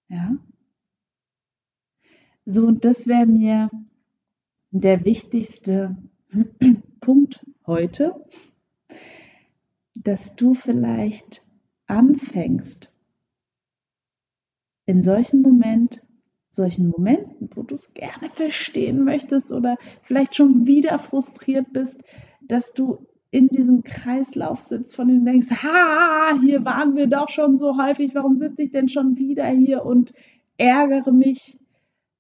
Ja? 0.09 0.37
So, 2.44 2.66
und 2.66 2.85
das 2.85 3.06
wäre 3.06 3.25
mir 3.25 3.71
der 4.71 5.06
wichtigste 5.06 5.97
Punkt 7.00 7.47
heute, 7.66 8.23
dass 9.94 10.37
du 10.37 10.52
vielleicht 10.52 11.42
anfängst, 11.87 12.92
in 14.85 15.02
solchen 15.02 15.40
Moment 15.40 16.01
solchen 16.54 16.88
Momenten, 16.88 17.50
wo 17.54 17.62
du 17.62 17.75
es 17.75 17.92
gerne 17.94 18.28
verstehen 18.28 19.04
möchtest 19.04 19.52
oder 19.52 19.76
vielleicht 20.02 20.37
schon 20.37 20.66
wieder 20.66 20.99
frustriert 20.99 21.73
bist, 21.73 22.02
dass 22.42 22.73
du 22.73 23.06
in 23.30 23.49
diesem 23.49 23.82
Kreislauf 23.82 24.61
sitzt, 24.61 24.94
von 24.94 25.09
dem 25.09 25.25
du 25.25 25.30
denkst, 25.32 25.50
ha, 25.50 26.38
hier 26.40 26.64
waren 26.66 26.94
wir 26.97 27.06
doch 27.06 27.30
schon 27.30 27.56
so 27.56 27.82
häufig, 27.82 28.14
warum 28.14 28.37
sitze 28.37 28.62
ich 28.62 28.71
denn 28.71 28.90
schon 28.90 29.16
wieder 29.16 29.47
hier 29.47 29.87
und 29.87 30.12
ärgere 30.59 31.12
mich? 31.12 31.59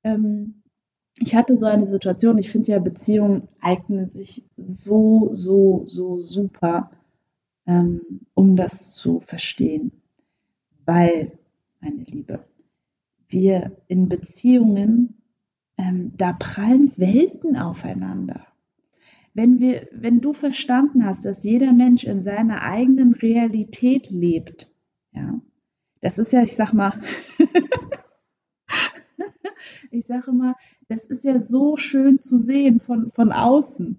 Ähm, 0.02 0.62
ich 1.18 1.34
hatte 1.34 1.58
so 1.58 1.66
eine 1.66 1.84
Situation, 1.84 2.38
ich 2.38 2.50
finde 2.50 2.72
ja, 2.72 2.78
Beziehungen 2.78 3.48
eignen 3.60 4.08
sich 4.08 4.44
so, 4.56 5.30
so, 5.34 5.84
so 5.86 6.20
super, 6.20 6.90
ähm, 7.66 8.00
um 8.32 8.56
das 8.56 8.92
zu 8.92 9.20
verstehen. 9.20 9.92
Weil, 10.86 11.32
meine 11.80 12.02
Liebe, 12.04 12.42
wir 13.32 13.76
in 13.88 14.08
Beziehungen, 14.08 15.22
ähm, 15.78 16.16
da 16.16 16.32
prallen 16.32 16.96
Welten 16.98 17.56
aufeinander. 17.56 18.46
Wenn, 19.34 19.60
wir, 19.60 19.88
wenn 19.92 20.20
du 20.20 20.32
verstanden 20.32 21.06
hast, 21.06 21.24
dass 21.24 21.42
jeder 21.42 21.72
Mensch 21.72 22.04
in 22.04 22.22
seiner 22.22 22.62
eigenen 22.62 23.14
Realität 23.14 24.10
lebt, 24.10 24.70
ja, 25.12 25.40
das 26.00 26.18
ist 26.18 26.32
ja, 26.32 26.42
ich 26.42 26.54
sag 26.54 26.72
mal, 26.72 27.00
ich 29.90 30.06
sage 30.06 30.30
immer, 30.30 30.56
das 30.88 31.06
ist 31.06 31.24
ja 31.24 31.40
so 31.40 31.76
schön 31.76 32.20
zu 32.20 32.38
sehen 32.38 32.80
von, 32.80 33.10
von 33.10 33.32
außen. 33.32 33.96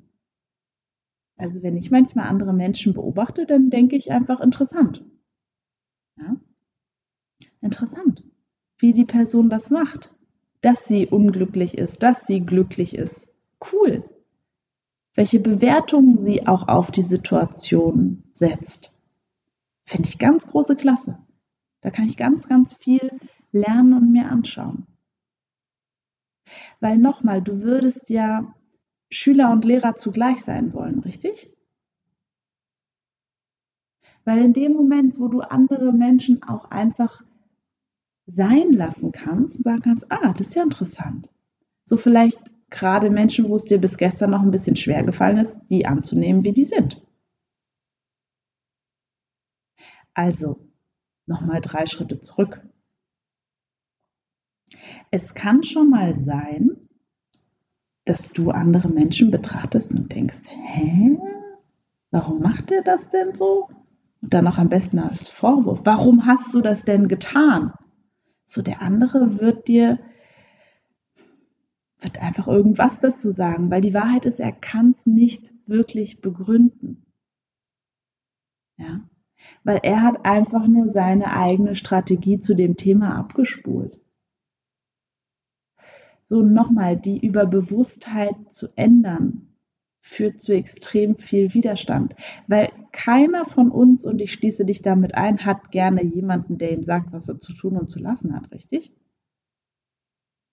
Also 1.38 1.64
wenn 1.64 1.78
ich 1.78 1.90
manchmal 1.90 2.28
andere 2.28 2.54
Menschen 2.54 2.94
beobachte, 2.94 3.48
dann 3.48 3.72
denke 3.72 3.96
ich 3.96 4.12
einfach 4.12 4.40
interessant. 4.40 5.04
Ja? 6.18 6.36
Interessant 7.62 8.24
wie 8.84 8.92
die 8.92 9.06
Person 9.06 9.50
das 9.50 9.70
macht. 9.70 10.14
Dass 10.60 10.86
sie 10.86 11.08
unglücklich 11.08 11.78
ist, 11.78 12.04
dass 12.04 12.28
sie 12.28 12.42
glücklich 12.42 12.96
ist. 12.96 13.30
Cool. 13.72 14.04
Welche 15.16 15.40
Bewertungen 15.40 16.18
sie 16.18 16.48
auch 16.48 16.68
auf 16.68 16.92
die 16.92 17.02
Situation 17.02 18.24
setzt. 18.34 18.94
Finde 19.86 20.10
ich 20.10 20.20
ganz 20.20 20.48
große 20.48 20.76
Klasse. 20.76 21.18
Da 21.80 21.92
kann 21.92 22.08
ich 22.08 22.18
ganz, 22.18 22.50
ganz 22.50 22.74
viel 22.74 23.10
lernen 23.54 23.94
und 23.94 24.12
mir 24.12 24.30
anschauen. 24.30 24.86
Weil 26.82 26.98
nochmal, 26.98 27.42
du 27.42 27.62
würdest 27.62 28.10
ja 28.10 28.54
Schüler 29.10 29.52
und 29.52 29.64
Lehrer 29.64 29.96
zugleich 29.96 30.44
sein 30.44 30.74
wollen, 30.74 31.00
richtig? 31.00 31.50
Weil 34.26 34.44
in 34.44 34.52
dem 34.52 34.74
Moment, 34.74 35.20
wo 35.20 35.30
du 35.30 35.40
andere 35.40 35.94
Menschen 35.94 36.44
auch 36.44 36.66
einfach 36.66 37.24
sein 38.26 38.74
lassen 38.74 39.12
kannst 39.12 39.58
und 39.58 39.64
sagen 39.64 39.82
kannst, 39.82 40.12
ah, 40.12 40.34
das 40.34 40.50
ist 40.50 40.56
ja 40.56 40.64
interessant. 40.64 41.30
So 41.86 41.98
vielleicht 41.98 42.40
gerade 42.70 43.10
Menschen, 43.10 43.50
wo 43.50 43.56
es 43.56 43.66
dir 43.66 43.80
bis 43.80 43.98
gestern 43.98 44.32
noch 44.32 44.42
ein 44.42 44.52
bisschen 44.52 44.76
schwer 44.76 45.04
gefallen 45.04 45.38
ist, 45.38 45.60
die 45.70 45.86
anzunehmen, 45.86 46.44
wie 46.44 46.54
die 46.54 46.66
sind. 46.66 47.02
Also, 50.14 50.58
nochmal 51.26 51.62
drei 51.62 51.86
Schritte 51.86 52.20
zurück. 52.20 52.62
Es 55.12 55.34
kann 55.34 55.64
schon 55.64 55.90
mal 55.90 56.20
sein, 56.20 56.78
dass 58.06 58.32
du 58.32 58.52
andere 58.52 58.90
Menschen 58.90 59.32
betrachtest 59.32 59.96
und 59.96 60.12
denkst, 60.12 60.42
hä? 60.48 61.20
Warum 62.12 62.42
macht 62.42 62.72
er 62.72 62.84
das 62.84 63.10
denn 63.10 63.36
so? 63.36 63.70
Und 64.22 64.34
dann 64.34 64.48
auch 64.48 64.58
am 64.58 64.70
besten 64.70 65.00
als 65.00 65.30
Vorwurf. 65.30 65.82
Warum 65.84 66.26
hast 66.26 66.54
du 66.54 66.62
das 66.62 66.84
denn 66.84 67.08
getan? 67.08 67.74
So 68.46 68.62
der 68.62 68.82
andere 68.82 69.40
wird 69.40 69.68
dir, 69.68 70.00
wird 72.02 72.20
einfach 72.20 72.48
irgendwas 72.48 73.00
dazu 73.00 73.32
sagen, 73.32 73.72
weil 73.72 73.82
die 73.82 73.94
Wahrheit 73.94 74.26
ist, 74.26 74.40
er 74.40 74.52
kann 74.52 74.92
es 74.92 75.06
nicht 75.06 75.54
wirklich 75.66 76.22
begründen. 76.22 77.06
Ja, 78.78 79.02
weil 79.64 79.80
er 79.84 80.02
hat 80.02 80.26
einfach 80.26 80.68
nur 80.68 80.90
seine 80.90 81.34
eigene 81.34 81.76
Strategie 81.76 82.40
zu 82.40 82.56
dem 82.56 82.76
Thema 82.76 83.18
abgespult. 83.18 84.00
So 86.24 86.42
nochmal, 86.42 86.98
die 86.98 87.20
Überbewusstheit 87.20 88.52
zu 88.52 88.68
ändern, 88.76 89.53
führt 90.06 90.42
zu 90.42 90.54
extrem 90.54 91.18
viel 91.18 91.54
Widerstand. 91.54 92.14
Weil 92.48 92.72
keiner 92.92 93.46
von 93.46 93.72
uns, 93.72 94.06
und 94.06 94.20
ich 94.20 94.34
schließe 94.34 94.66
dich 94.66 94.82
damit 94.82 95.16
ein, 95.16 95.46
hat 95.46 95.72
gerne 95.72 96.04
jemanden, 96.04 96.58
der 96.58 96.74
ihm 96.74 96.84
sagt, 96.84 97.14
was 97.14 97.30
er 97.30 97.40
zu 97.40 97.54
tun 97.54 97.78
und 97.78 97.90
zu 97.90 98.00
lassen 98.00 98.36
hat, 98.36 98.52
richtig? 98.52 98.92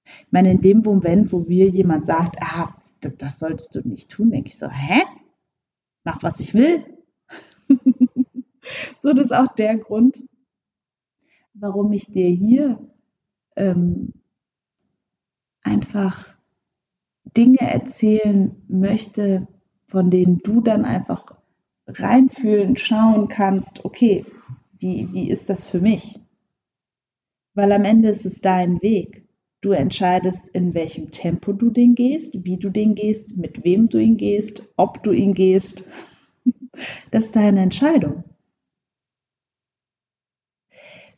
Ich 0.04 0.32
meine, 0.32 0.52
in 0.52 0.60
dem 0.60 0.78
Moment, 0.78 1.32
wo 1.32 1.48
wir 1.48 1.68
jemand 1.68 2.06
sagt, 2.06 2.36
ah, 2.40 2.74
das, 3.00 3.40
solltest 3.40 3.74
du 3.74 3.80
nicht 3.80 4.08
tun, 4.08 4.30
denke 4.30 4.48
ich 4.48 4.58
so, 4.58 4.70
hä? 4.70 5.02
Mach, 6.04 6.22
was 6.22 6.38
ich 6.38 6.54
will. 6.54 6.84
so, 8.98 9.12
das 9.12 9.26
ist 9.26 9.32
auch 9.32 9.52
der 9.54 9.78
Grund, 9.78 10.22
warum 11.54 11.92
ich 11.92 12.06
dir 12.06 12.28
hier 12.28 12.78
ähm, 13.56 14.12
einfach 15.62 16.36
Dinge 17.24 17.60
erzählen 17.60 18.54
möchte, 18.68 19.46
von 19.86 20.10
denen 20.10 20.38
du 20.38 20.60
dann 20.60 20.84
einfach 20.84 21.26
reinfühlen, 21.86 22.76
schauen 22.76 23.28
kannst, 23.28 23.84
okay, 23.84 24.24
wie, 24.78 25.12
wie 25.12 25.30
ist 25.30 25.50
das 25.50 25.68
für 25.68 25.80
mich? 25.80 26.20
Weil 27.54 27.72
am 27.72 27.84
Ende 27.84 28.08
ist 28.08 28.24
es 28.26 28.40
dein 28.40 28.80
Weg. 28.82 29.26
Du 29.60 29.72
entscheidest, 29.72 30.48
in 30.48 30.72
welchem 30.72 31.10
Tempo 31.10 31.52
du 31.52 31.70
den 31.70 31.94
gehst, 31.94 32.32
wie 32.44 32.56
du 32.56 32.70
den 32.70 32.94
gehst, 32.94 33.36
mit 33.36 33.64
wem 33.64 33.88
du 33.88 33.98
ihn 33.98 34.16
gehst, 34.16 34.62
ob 34.76 35.02
du 35.02 35.12
ihn 35.12 35.34
gehst. 35.34 35.84
Das 37.10 37.26
ist 37.26 37.36
deine 37.36 37.60
Entscheidung. 37.60 38.22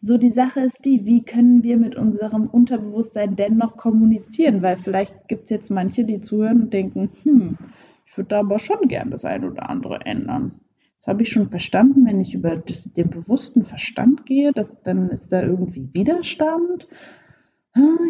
So 0.05 0.19
die 0.19 0.33
Sache 0.33 0.59
ist 0.59 0.85
die, 0.85 1.07
wie 1.07 1.23
können 1.23 1.63
wir 1.63 1.77
mit 1.77 1.95
unserem 1.95 2.49
Unterbewusstsein 2.49 3.37
dennoch 3.37 3.77
kommunizieren? 3.77 4.61
Weil 4.61 4.77
vielleicht 4.77 5.29
gibt 5.29 5.45
es 5.45 5.51
jetzt 5.51 5.71
manche, 5.71 6.05
die 6.05 6.21
zuhören 6.21 6.63
und 6.63 6.73
denken, 6.73 7.13
hm, 7.23 7.57
ich 8.05 8.17
würde 8.19 8.31
da 8.31 8.41
aber 8.41 8.59
schon 8.59 8.89
gern 8.89 9.13
das 9.13 9.25
eine 9.25 9.49
oder 9.49 9.71
andere 9.71 10.01
ändern. 10.05 10.61
Das 10.99 11.07
habe 11.07 11.23
ich 11.23 11.31
schon 11.31 11.51
verstanden, 11.51 12.05
wenn 12.05 12.21
ich 12.21 12.35
über 12.35 12.57
das, 12.57 12.93
den 12.93 13.11
bewussten 13.11 13.63
Verstand 13.63 14.27
gehe, 14.27 14.53
dass, 14.53 14.83
dann 14.83 15.09
ist 15.09 15.31
da 15.31 15.41
irgendwie 15.41 15.89
Widerstand. 15.93 16.89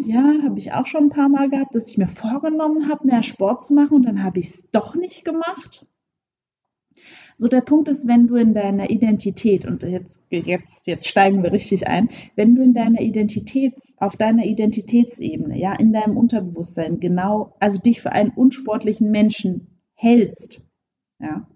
Ja, 0.07 0.43
habe 0.45 0.59
ich 0.59 0.73
auch 0.73 0.87
schon 0.87 1.05
ein 1.05 1.11
paar 1.11 1.29
Mal 1.29 1.51
gehabt, 1.51 1.75
dass 1.75 1.91
ich 1.91 1.99
mir 1.99 2.09
vorgenommen 2.09 2.89
habe, 2.89 3.07
mehr 3.07 3.23
Sport 3.23 3.63
zu 3.63 3.75
machen 3.75 3.97
und 3.97 4.07
dann 4.07 4.25
habe 4.25 4.41
ich 4.41 4.49
es 4.49 4.71
doch 4.71 4.97
nicht 4.97 5.27
gemacht. 5.27 5.87
So 7.35 7.49
der 7.49 7.61
Punkt 7.61 7.89
ist, 7.89 8.07
wenn 8.07 8.27
du 8.27 8.37
in 8.37 8.55
deiner 8.55 8.91
Identität, 8.91 9.65
und 9.65 9.83
jetzt, 9.83 10.21
jetzt, 10.31 10.87
jetzt 10.87 11.09
steigen 11.09 11.43
wir 11.43 11.53
richtig 11.53 11.87
ein, 11.89 12.09
wenn 12.37 12.55
du 12.55 12.63
in 12.63 12.75
deiner 12.75 13.01
Identität, 13.01 13.75
auf 13.97 14.17
deiner 14.17 14.45
Identitätsebene, 14.45 15.59
ja, 15.59 15.73
in 15.75 15.93
deinem 15.93 16.17
Unterbewusstsein 16.17 17.01
genau, 17.01 17.55
also 17.59 17.79
dich 17.79 18.01
für 18.03 18.13
einen 18.13 18.31
unsportlichen 18.31 19.11
Menschen 19.11 19.67
hältst, 19.95 20.63
ja, 21.19 21.47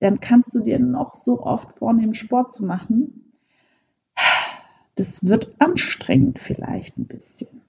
dann 0.00 0.20
kannst 0.20 0.54
du 0.54 0.60
dir 0.60 0.78
noch 0.78 1.14
so 1.14 1.42
oft 1.42 1.78
vornehmen, 1.78 2.14
Sport 2.14 2.52
zu 2.52 2.64
machen. 2.64 3.32
Das 4.94 5.26
wird 5.26 5.54
anstrengend 5.58 6.38
vielleicht 6.38 6.98
ein 6.98 7.06
bisschen. 7.06 7.62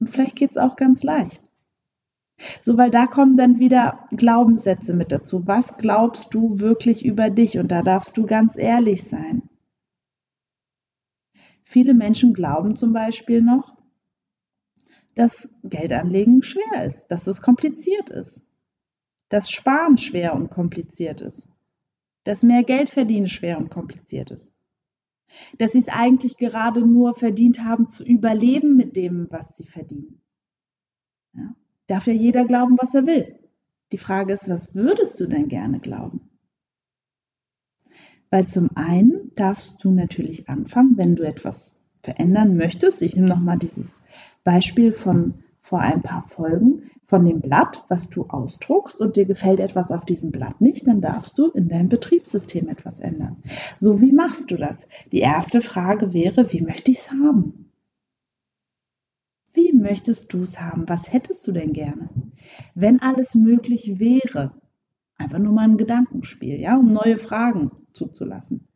Und 0.00 0.08
vielleicht 0.08 0.36
geht 0.36 0.50
es 0.52 0.56
auch 0.56 0.76
ganz 0.76 1.02
leicht. 1.02 1.42
So, 2.60 2.76
weil 2.76 2.90
da 2.90 3.06
kommen 3.06 3.36
dann 3.36 3.58
wieder 3.58 4.06
Glaubenssätze 4.10 4.94
mit 4.94 5.12
dazu. 5.12 5.46
Was 5.46 5.76
glaubst 5.78 6.34
du 6.34 6.58
wirklich 6.58 7.04
über 7.04 7.30
dich? 7.30 7.58
Und 7.58 7.68
da 7.68 7.82
darfst 7.82 8.16
du 8.16 8.26
ganz 8.26 8.56
ehrlich 8.56 9.04
sein. 9.04 9.48
Viele 11.62 11.94
Menschen 11.94 12.34
glauben 12.34 12.76
zum 12.76 12.92
Beispiel 12.92 13.42
noch, 13.42 13.76
dass 15.14 15.50
Geldanlegen 15.62 16.42
schwer 16.42 16.84
ist, 16.84 17.06
dass 17.08 17.26
es 17.26 17.42
kompliziert 17.42 18.10
ist, 18.10 18.42
dass 19.28 19.50
Sparen 19.50 19.98
schwer 19.98 20.34
und 20.34 20.50
kompliziert 20.50 21.20
ist, 21.20 21.50
dass 22.24 22.42
mehr 22.42 22.62
Geld 22.62 22.90
verdienen 22.90 23.26
schwer 23.26 23.58
und 23.58 23.70
kompliziert 23.70 24.30
ist, 24.30 24.52
dass 25.58 25.72
sie 25.72 25.78
es 25.78 25.88
eigentlich 25.88 26.36
gerade 26.36 26.80
nur 26.86 27.14
verdient 27.14 27.64
haben 27.64 27.88
zu 27.88 28.04
überleben 28.04 28.76
mit 28.76 28.96
dem, 28.96 29.30
was 29.30 29.56
sie 29.56 29.66
verdienen. 29.66 30.20
Darf 31.92 32.06
ja 32.06 32.14
jeder 32.14 32.46
glauben, 32.46 32.78
was 32.80 32.94
er 32.94 33.06
will. 33.06 33.38
Die 33.92 33.98
Frage 33.98 34.32
ist, 34.32 34.48
was 34.48 34.74
würdest 34.74 35.20
du 35.20 35.26
denn 35.26 35.48
gerne 35.48 35.78
glauben? 35.78 36.22
Weil 38.30 38.46
zum 38.46 38.70
einen 38.76 39.30
darfst 39.34 39.84
du 39.84 39.90
natürlich 39.90 40.48
anfangen, 40.48 40.96
wenn 40.96 41.16
du 41.16 41.22
etwas 41.22 41.78
verändern 42.02 42.56
möchtest. 42.56 43.02
Ich 43.02 43.14
nehme 43.14 43.28
nochmal 43.28 43.58
dieses 43.58 44.00
Beispiel 44.42 44.94
von 44.94 45.34
vor 45.60 45.80
ein 45.80 46.00
paar 46.00 46.26
Folgen 46.28 46.90
von 47.04 47.26
dem 47.26 47.42
Blatt, 47.42 47.84
was 47.88 48.08
du 48.08 48.24
ausdruckst 48.24 48.98
und 49.02 49.16
dir 49.16 49.26
gefällt 49.26 49.60
etwas 49.60 49.90
auf 49.90 50.06
diesem 50.06 50.30
Blatt 50.30 50.62
nicht, 50.62 50.86
dann 50.86 51.02
darfst 51.02 51.36
du 51.36 51.48
in 51.48 51.68
deinem 51.68 51.90
Betriebssystem 51.90 52.70
etwas 52.70 53.00
ändern. 53.00 53.42
So, 53.76 54.00
wie 54.00 54.12
machst 54.12 54.50
du 54.50 54.56
das? 54.56 54.88
Die 55.12 55.18
erste 55.18 55.60
Frage 55.60 56.14
wäre, 56.14 56.54
wie 56.54 56.62
möchte 56.62 56.90
ich 56.90 57.00
es 57.00 57.10
haben? 57.10 57.70
Möchtest 59.82 60.32
du 60.32 60.42
es 60.42 60.60
haben? 60.60 60.88
Was 60.88 61.12
hättest 61.12 61.46
du 61.46 61.52
denn 61.52 61.72
gerne? 61.72 62.08
Wenn 62.74 63.02
alles 63.02 63.34
möglich 63.34 63.98
wäre, 63.98 64.52
einfach 65.16 65.40
nur 65.40 65.52
mal 65.52 65.64
ein 65.64 65.76
Gedankenspiel, 65.76 66.60
ja, 66.60 66.76
um 66.78 66.88
neue 66.88 67.18
Fragen 67.18 67.72
zuzulassen. 67.92 68.68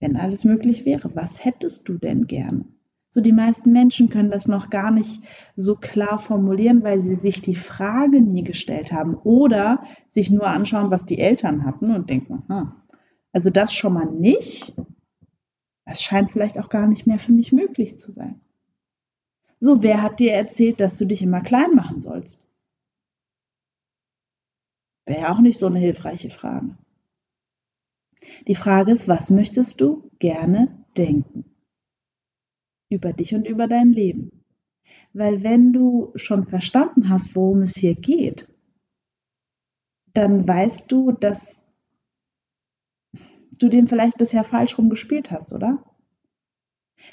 Wenn 0.00 0.16
alles 0.16 0.44
möglich 0.44 0.86
wäre, 0.86 1.14
was 1.14 1.44
hättest 1.44 1.88
du 1.88 1.98
denn 1.98 2.26
gerne? 2.26 2.64
So 3.10 3.20
die 3.20 3.32
meisten 3.32 3.70
Menschen 3.70 4.08
können 4.08 4.30
das 4.30 4.48
noch 4.48 4.70
gar 4.70 4.90
nicht 4.90 5.22
so 5.56 5.76
klar 5.76 6.18
formulieren, 6.18 6.82
weil 6.82 7.00
sie 7.00 7.16
sich 7.16 7.42
die 7.42 7.54
Frage 7.54 8.22
nie 8.22 8.42
gestellt 8.42 8.92
haben 8.92 9.14
oder 9.14 9.84
sich 10.08 10.30
nur 10.30 10.48
anschauen, 10.48 10.90
was 10.90 11.04
die 11.04 11.18
Eltern 11.18 11.64
hatten 11.64 11.94
und 11.94 12.08
denken, 12.08 12.44
hm, 12.48 12.72
also 13.32 13.50
das 13.50 13.74
schon 13.74 13.92
mal 13.92 14.10
nicht. 14.10 14.74
Das 15.84 16.02
scheint 16.02 16.30
vielleicht 16.30 16.58
auch 16.58 16.70
gar 16.70 16.86
nicht 16.86 17.06
mehr 17.06 17.18
für 17.18 17.32
mich 17.32 17.52
möglich 17.52 17.98
zu 17.98 18.10
sein. 18.10 18.40
So, 19.60 19.82
wer 19.82 20.02
hat 20.02 20.20
dir 20.20 20.32
erzählt, 20.32 20.80
dass 20.80 20.98
du 20.98 21.04
dich 21.06 21.22
immer 21.22 21.40
klein 21.40 21.74
machen 21.74 22.00
sollst? 22.00 22.46
Wäre 25.06 25.30
auch 25.30 25.40
nicht 25.40 25.58
so 25.58 25.66
eine 25.66 25.78
hilfreiche 25.80 26.30
Frage. 26.30 26.76
Die 28.46 28.54
Frage 28.54 28.92
ist, 28.92 29.08
was 29.08 29.30
möchtest 29.30 29.80
du 29.80 30.10
gerne 30.18 30.84
denken? 30.96 31.44
Über 32.90 33.12
dich 33.12 33.34
und 33.34 33.46
über 33.46 33.66
dein 33.66 33.92
Leben. 33.92 34.44
Weil 35.12 35.42
wenn 35.42 35.72
du 35.72 36.12
schon 36.16 36.44
verstanden 36.44 37.08
hast, 37.08 37.36
worum 37.36 37.62
es 37.62 37.76
hier 37.76 37.94
geht, 37.94 38.48
dann 40.12 40.46
weißt 40.46 40.90
du, 40.90 41.12
dass 41.12 41.64
du 43.58 43.68
den 43.68 43.88
vielleicht 43.88 44.18
bisher 44.18 44.44
falsch 44.44 44.78
rum 44.78 44.90
gespielt 44.90 45.30
hast, 45.30 45.52
oder? 45.52 45.84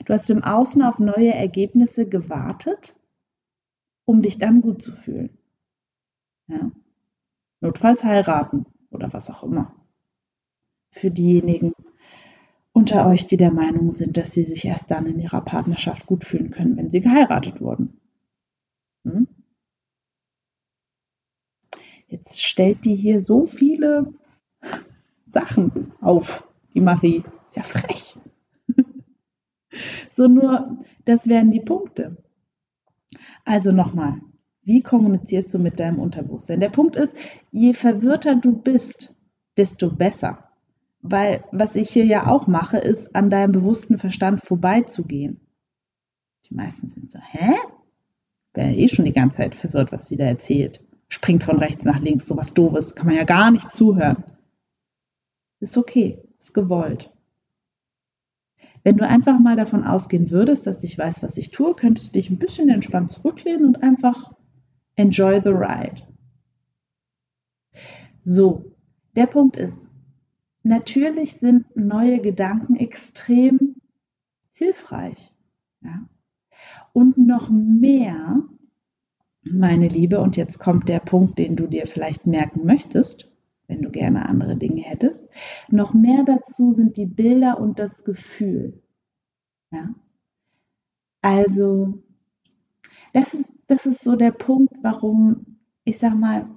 Du 0.06 0.14
hast 0.14 0.30
im 0.30 0.44
Außen 0.44 0.82
auf 0.82 1.00
neue 1.00 1.34
Ergebnisse 1.34 2.08
gewartet, 2.08 2.96
um 4.06 4.22
dich 4.22 4.38
dann 4.38 4.62
gut 4.62 4.82
zu 4.82 4.92
fühlen. 4.92 5.38
Ja. 6.48 6.72
Notfalls 7.62 8.04
heiraten 8.04 8.66
oder 8.90 9.14
was 9.14 9.30
auch 9.30 9.44
immer. 9.44 9.76
Für 10.92 11.12
diejenigen 11.12 11.74
unter 12.74 13.06
euch, 13.08 13.26
die 13.26 13.38
der 13.38 13.52
Meinung 13.52 13.92
sind, 13.92 14.18
dass 14.18 14.32
sie 14.32 14.44
sich 14.44 14.66
erst 14.66 14.92
dann 14.92 15.06
in 15.06 15.20
ihrer 15.20 15.42
Partnerschaft 15.42 16.06
gut 16.06 16.24
fühlen 16.24 16.52
können, 16.52 16.78
wenn 16.78 16.90
sie 16.90 17.02
geheiratet 17.02 17.62
wurden. 17.62 18.00
Hm? 19.04 19.28
Jetzt 22.08 22.42
stellt 22.42 22.84
die 22.86 22.96
hier 22.96 23.22
so 23.22 23.46
viele 23.46 24.14
Sachen 25.28 25.94
auf, 26.02 26.48
die 26.74 26.82
Marie. 26.82 27.24
Ist 27.46 27.56
ja 27.56 27.64
frech. 27.64 28.18
So 30.10 30.28
nur, 30.28 30.84
das 31.06 31.28
wären 31.28 31.52
die 31.52 31.62
Punkte. 31.62 32.18
Also 33.46 33.72
nochmal, 33.72 34.22
wie 34.64 34.82
kommunizierst 34.82 35.54
du 35.54 35.60
mit 35.60 35.80
deinem 35.80 36.00
Unterbewusstsein? 36.00 36.60
Der 36.60 36.70
Punkt 36.70 36.96
ist, 36.96 37.16
je 37.50 37.74
verwirrter 37.74 38.36
du 38.36 38.54
bist, 38.54 39.16
desto 39.58 39.90
besser. 39.90 40.50
Weil 41.02 41.44
was 41.52 41.76
ich 41.76 41.90
hier 41.90 42.06
ja 42.06 42.28
auch 42.28 42.48
mache, 42.48 42.78
ist, 42.78 43.16
an 43.16 43.30
deinem 43.30 43.52
bewussten 43.52 43.98
Verstand 43.98 44.44
vorbeizugehen. 44.44 45.42
Die 46.50 46.54
meisten 46.54 46.90
sind 46.90 47.12
so, 47.12 47.20
hä? 47.20 47.54
Wäre 48.54 48.72
eh 48.72 48.88
schon 48.88 49.06
die 49.06 49.14
ganze 49.14 49.38
Zeit 49.38 49.56
verwirrt, 49.56 49.92
was 49.92 50.08
sie 50.08 50.18
da 50.18 50.26
erzählt. 50.26 50.82
Springt 51.08 51.44
von 51.44 51.58
rechts 51.58 51.86
nach 51.86 52.00
links, 52.00 52.28
sowas 52.28 52.54
doofes, 52.54 52.96
kann 52.96 53.08
man 53.08 53.16
ja 53.16 53.24
gar 53.24 53.52
nicht 53.52 53.72
zuhören. 53.72 54.24
Ist 55.60 55.78
okay, 55.78 56.22
ist 56.38 56.54
gewollt. 56.54 57.12
Wenn 58.84 58.98
du 58.98 59.08
einfach 59.08 59.40
mal 59.40 59.56
davon 59.56 59.84
ausgehen 59.84 60.32
würdest, 60.32 60.66
dass 60.66 60.84
ich 60.84 60.98
weiß, 60.98 61.22
was 61.22 61.38
ich 61.38 61.52
tue, 61.52 61.76
könntest 61.76 62.08
du 62.08 62.12
dich 62.14 62.30
ein 62.30 62.40
bisschen 62.40 62.70
entspannt 62.70 63.12
zurücklehnen 63.12 63.66
und 63.66 63.84
einfach 63.84 64.34
enjoy 64.96 65.42
the 65.44 65.50
ride. 65.50 66.02
So, 68.22 68.76
der 69.16 69.28
Punkt 69.28 69.56
ist, 69.56 69.92
natürlich 70.64 71.34
sind 71.34 71.76
neue 71.76 72.22
Gedanken 72.22 72.76
extrem 72.76 73.76
hilfreich. 74.54 75.36
Ja? 75.82 76.08
Und 76.94 77.18
noch 77.18 77.50
mehr, 77.50 78.44
meine 79.44 79.88
Liebe, 79.88 80.20
und 80.20 80.38
jetzt 80.38 80.60
kommt 80.60 80.90
der 80.90 81.00
Punkt, 81.00 81.40
den 81.40 81.56
du 81.56 81.68
dir 81.68 81.88
vielleicht 81.88 82.28
merken 82.28 82.66
möchtest, 82.66 83.31
wenn 83.72 83.82
du 83.82 83.90
gerne 83.90 84.28
andere 84.28 84.58
Dinge 84.58 84.84
hättest. 84.84 85.26
Noch 85.70 85.96
mehr 85.96 86.24
dazu 86.24 86.72
sind 86.72 86.98
die 86.98 87.08
Bilder 87.08 87.60
und 87.60 87.80
das 87.80 88.04
Gefühl. 88.04 88.84
Ja? 89.72 89.96
Also, 91.24 92.04
das 93.14 93.34
ist, 93.34 93.52
das 93.66 93.88
ist 93.88 94.04
so 94.04 94.16
der 94.16 94.32
Punkt, 94.32 94.74
warum 94.84 95.52
ich 95.84 95.98
sag 95.98 96.16
mal, 96.16 96.48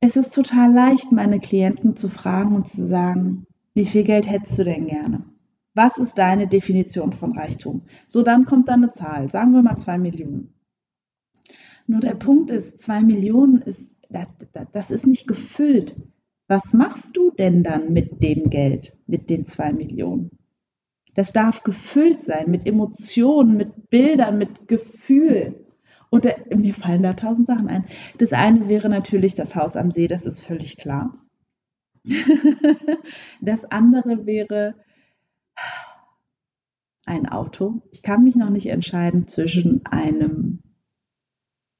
es 0.00 0.16
ist 0.16 0.34
total 0.34 0.72
leicht, 0.72 1.12
meine 1.12 1.40
Klienten 1.40 1.96
zu 1.96 2.08
fragen 2.08 2.54
und 2.54 2.68
zu 2.68 2.86
sagen, 2.86 3.46
wie 3.74 3.86
viel 3.86 4.04
Geld 4.04 4.28
hättest 4.28 4.58
du 4.58 4.64
denn 4.64 4.86
gerne? 4.86 5.24
Was 5.74 5.98
ist 5.98 6.16
deine 6.16 6.46
Definition 6.46 7.12
von 7.12 7.36
Reichtum? 7.36 7.82
So, 8.06 8.22
dann 8.22 8.44
kommt 8.44 8.68
da 8.68 8.74
eine 8.74 8.92
Zahl, 8.92 9.30
sagen 9.30 9.52
wir 9.52 9.62
mal 9.62 9.76
zwei 9.76 9.98
Millionen. 9.98 10.54
Nur 11.86 12.00
der 12.00 12.14
Punkt 12.14 12.50
ist, 12.50 12.80
zwei 12.80 13.02
Millionen 13.02 13.60
ist, 13.60 13.94
das 14.72 14.90
ist 14.90 15.06
nicht 15.06 15.26
gefüllt. 15.26 15.96
Was 16.48 16.72
machst 16.72 17.16
du 17.16 17.30
denn 17.32 17.62
dann 17.62 17.92
mit 17.92 18.22
dem 18.22 18.50
Geld, 18.50 18.96
mit 19.06 19.30
den 19.30 19.46
zwei 19.46 19.72
Millionen? 19.72 20.30
Das 21.14 21.32
darf 21.32 21.62
gefüllt 21.62 22.22
sein 22.22 22.50
mit 22.50 22.66
Emotionen, 22.66 23.56
mit 23.56 23.90
Bildern, 23.90 24.38
mit 24.38 24.68
Gefühl. 24.68 25.66
Und 26.10 26.24
der, 26.24 26.44
mir 26.54 26.74
fallen 26.74 27.02
da 27.02 27.14
tausend 27.14 27.48
Sachen 27.48 27.68
ein. 27.68 27.86
Das 28.18 28.32
eine 28.32 28.68
wäre 28.68 28.88
natürlich 28.88 29.34
das 29.34 29.56
Haus 29.56 29.76
am 29.76 29.90
See, 29.90 30.08
das 30.08 30.24
ist 30.24 30.40
völlig 30.40 30.76
klar. 30.76 31.18
das 33.40 33.64
andere 33.64 34.26
wäre 34.26 34.74
ein 37.06 37.28
Auto. 37.28 37.82
Ich 37.92 38.02
kann 38.02 38.22
mich 38.22 38.36
noch 38.36 38.50
nicht 38.50 38.66
entscheiden 38.66 39.26
zwischen 39.26 39.84
einem 39.86 40.60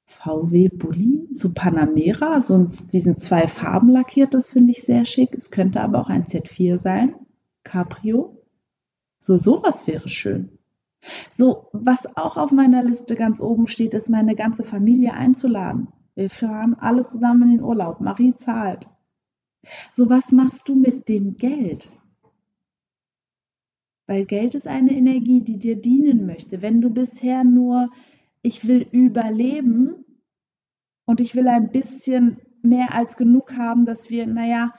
VW 0.07 0.69
Bulli, 0.69 1.27
so 1.33 1.51
Panamera, 1.53 2.41
so 2.41 2.57
diesen 2.63 3.17
zwei 3.17 3.47
Farben 3.47 3.89
lackiert, 3.89 4.33
das 4.33 4.51
finde 4.51 4.71
ich 4.71 4.83
sehr 4.83 5.05
schick. 5.05 5.33
Es 5.35 5.51
könnte 5.51 5.81
aber 5.81 5.99
auch 5.99 6.09
ein 6.09 6.23
Z4 6.23 6.79
sein, 6.79 7.15
Cabrio. 7.63 8.41
So 9.19 9.37
sowas 9.37 9.85
wäre 9.85 10.09
schön. 10.09 10.57
So, 11.31 11.67
was 11.73 12.17
auch 12.17 12.37
auf 12.37 12.51
meiner 12.51 12.83
Liste 12.83 13.15
ganz 13.15 13.41
oben 13.41 13.67
steht, 13.67 13.93
ist 13.93 14.09
meine 14.09 14.35
ganze 14.35 14.63
Familie 14.63 15.13
einzuladen. 15.13 15.89
Wir 16.15 16.29
fahren 16.29 16.75
alle 16.79 17.05
zusammen 17.05 17.43
in 17.43 17.57
den 17.57 17.63
Urlaub. 17.63 18.01
Marie 18.01 18.33
zahlt. 18.35 18.89
So, 19.91 20.09
was 20.09 20.31
machst 20.31 20.69
du 20.69 20.75
mit 20.75 21.07
dem 21.09 21.37
Geld? 21.37 21.91
Weil 24.07 24.25
Geld 24.25 24.55
ist 24.55 24.67
eine 24.67 24.93
Energie, 24.93 25.41
die 25.41 25.59
dir 25.59 25.75
dienen 25.79 26.25
möchte. 26.25 26.61
Wenn 26.61 26.81
du 26.81 26.89
bisher 26.89 27.43
nur, 27.43 27.89
ich 28.41 28.67
will 28.67 28.87
überleben 28.91 30.05
und 31.05 31.19
ich 31.19 31.35
will 31.35 31.47
ein 31.47 31.71
bisschen 31.71 32.39
mehr 32.61 32.93
als 32.93 33.17
genug 33.17 33.55
haben, 33.55 33.85
dass 33.85 34.09
wir, 34.09 34.27
naja, 34.27 34.73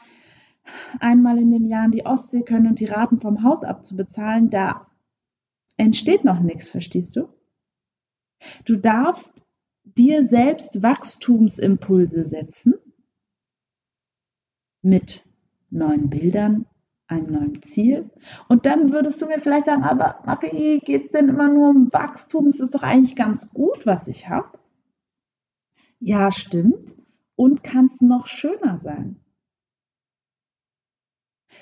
einmal 1.01 1.39
in 1.39 1.51
dem 1.51 1.67
Jahr 1.67 1.87
in 1.87 1.91
die 1.91 2.07
Ostsee 2.07 2.43
können 2.43 2.67
und 2.67 2.81
die 2.81 2.87
Raten 2.87 3.19
vom 3.19 3.43
Haus 3.43 3.65
abzubezahlen, 3.65 4.51
da 4.51 4.87
entsteht 5.77 6.25
noch 6.25 6.41
nichts, 6.41 6.71
verstehst 6.71 7.17
du? 7.17 7.29
Du 8.65 8.77
darfst 8.77 9.43
dir 9.85 10.27
selbst 10.27 10.83
Wachstumsimpulse 10.83 12.25
setzen 12.25 12.75
mit 14.83 15.27
neuen 15.71 16.09
Bildern, 16.11 16.67
einem 17.09 17.33
neuen 17.33 17.63
Ziel. 17.63 18.11
Und 18.49 18.67
dann 18.67 18.93
würdest 18.93 19.21
du 19.21 19.27
mir 19.27 19.41
vielleicht 19.41 19.67
sagen, 19.67 19.83
aber 19.83 20.21
Marie, 20.25 20.79
geht 20.81 21.07
es 21.07 21.13
denn 21.13 21.29
immer 21.29 21.49
nur 21.49 21.71
um 21.71 21.93
Wachstum? 21.93 22.47
Es 22.47 22.61
ist 22.61 22.75
doch 22.75 22.83
eigentlich 22.83 23.17
ganz 23.17 23.53
gut, 23.53 23.87
was 23.87 24.09
ich 24.09 24.29
habe. 24.29 24.59
Ja, 25.99 26.31
stimmt. 26.31 26.95
Und 27.35 27.65
kann 27.65 27.87
es 27.87 28.01
noch 28.01 28.27
schöner 28.27 28.79
sein. 28.79 29.21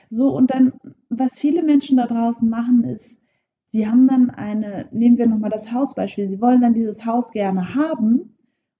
So, 0.08 0.28
und 0.34 0.50
dann, 0.50 0.72
was 1.08 1.38
viele 1.38 1.62
Menschen 1.62 1.96
da 1.96 2.06
draußen 2.06 2.48
machen, 2.48 2.84
ist, 2.84 3.18
sie 3.64 3.86
haben 3.88 4.06
dann 4.08 4.30
eine, 4.30 4.88
nehmen 4.92 5.18
wir 5.18 5.26
nochmal 5.26 5.50
das 5.50 5.72
Hausbeispiel, 5.72 6.28
sie 6.28 6.40
wollen 6.40 6.60
dann 6.60 6.74
dieses 6.74 7.04
Haus 7.04 7.30
gerne 7.30 7.74
haben 7.74 8.36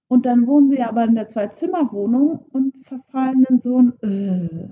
und 0.07 0.25
dann 0.25 0.47
wohnen 0.47 0.69
sie 0.69 0.81
aber 0.81 1.03
in 1.03 1.15
der 1.15 1.27
Zwei-Zimmer-Wohnung 1.27 2.45
und 2.51 2.85
verfallen 2.85 3.45
in 3.49 3.59
so 3.59 3.81
ein, 3.81 3.93
äh, 4.01 4.69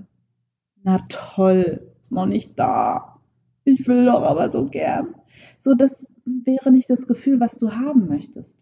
na 0.86 1.00
toll, 1.08 1.92
ist 2.00 2.12
noch 2.12 2.26
nicht 2.26 2.56
da. 2.60 3.20
Ich 3.64 3.88
will 3.88 4.06
doch 4.06 4.22
aber 4.22 4.52
so 4.52 4.66
gern. 4.66 5.16
So, 5.58 5.74
das 5.74 6.06
wäre 6.24 6.70
nicht 6.70 6.88
das 6.88 7.08
Gefühl, 7.08 7.40
was 7.40 7.58
du 7.58 7.72
haben 7.72 8.06
möchtest. 8.06 8.56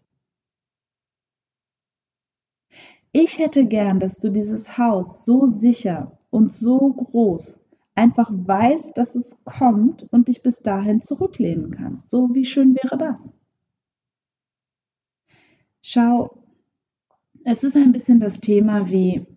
Ich 3.11 3.37
hätte 3.37 3.67
gern, 3.67 3.99
dass 3.99 4.17
du 4.17 4.31
dieses 4.31 4.79
Haus 4.79 5.23
so 5.23 5.45
sicher 5.45 6.17
und 6.31 6.51
so 6.51 6.93
groß 6.93 7.61
einfach 7.93 8.31
weißt, 8.31 8.97
dass 8.97 9.13
es 9.13 9.43
kommt 9.45 10.11
und 10.11 10.27
dich 10.27 10.41
bis 10.41 10.63
dahin 10.63 11.03
zurücklehnen 11.03 11.69
kannst. 11.69 12.09
So 12.09 12.33
wie 12.33 12.43
schön 12.43 12.73
wäre 12.73 12.97
das? 12.97 13.35
Schau, 15.83 16.43
es 17.43 17.63
ist 17.63 17.77
ein 17.77 17.91
bisschen 17.91 18.19
das 18.19 18.41
Thema 18.41 18.89
wie 18.89 19.27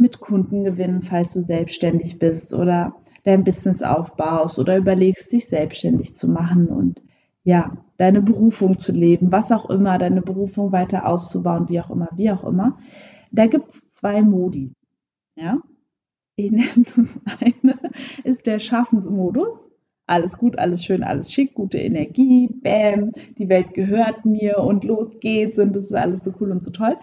mit 0.00 0.20
Kunden 0.20 0.64
gewinnen, 0.64 1.02
falls 1.02 1.32
du 1.32 1.42
selbstständig 1.42 2.18
bist 2.18 2.54
oder 2.54 2.94
dein 3.24 3.44
Business 3.44 3.82
aufbaust 3.82 4.58
oder 4.58 4.76
überlegst, 4.76 5.30
dich 5.32 5.46
selbstständig 5.46 6.14
zu 6.14 6.28
machen 6.28 6.68
und 6.68 7.02
ja, 7.42 7.72
deine 7.96 8.22
Berufung 8.22 8.78
zu 8.78 8.92
leben, 8.92 9.32
was 9.32 9.52
auch 9.52 9.70
immer, 9.70 9.98
deine 9.98 10.22
Berufung 10.22 10.72
weiter 10.72 11.06
auszubauen, 11.06 11.68
wie 11.68 11.80
auch 11.80 11.90
immer, 11.90 12.08
wie 12.16 12.30
auch 12.30 12.44
immer. 12.44 12.78
Da 13.30 13.46
gibt 13.46 13.70
es 13.70 13.82
zwei 13.90 14.22
Modi. 14.22 14.72
Ja? 15.36 15.58
Ich 16.36 16.50
nenne 16.50 16.84
das 16.96 17.20
eine, 17.40 17.78
ist 18.24 18.46
der 18.46 18.60
Schaffensmodus. 18.60 19.70
Alles 20.06 20.38
gut, 20.38 20.58
alles 20.58 20.84
schön, 20.84 21.04
alles 21.04 21.32
schick, 21.32 21.54
gute 21.54 21.78
Energie, 21.78 22.48
bam, 22.48 23.12
die 23.38 23.48
Welt 23.48 23.74
gehört 23.74 24.24
mir 24.24 24.58
und 24.58 24.82
los 24.82 25.20
geht's 25.20 25.56
und 25.56 25.76
das 25.76 25.84
ist 25.84 25.94
alles 25.94 26.24
so 26.24 26.32
cool 26.40 26.50
und 26.50 26.64
so 26.64 26.72
toll. 26.72 26.96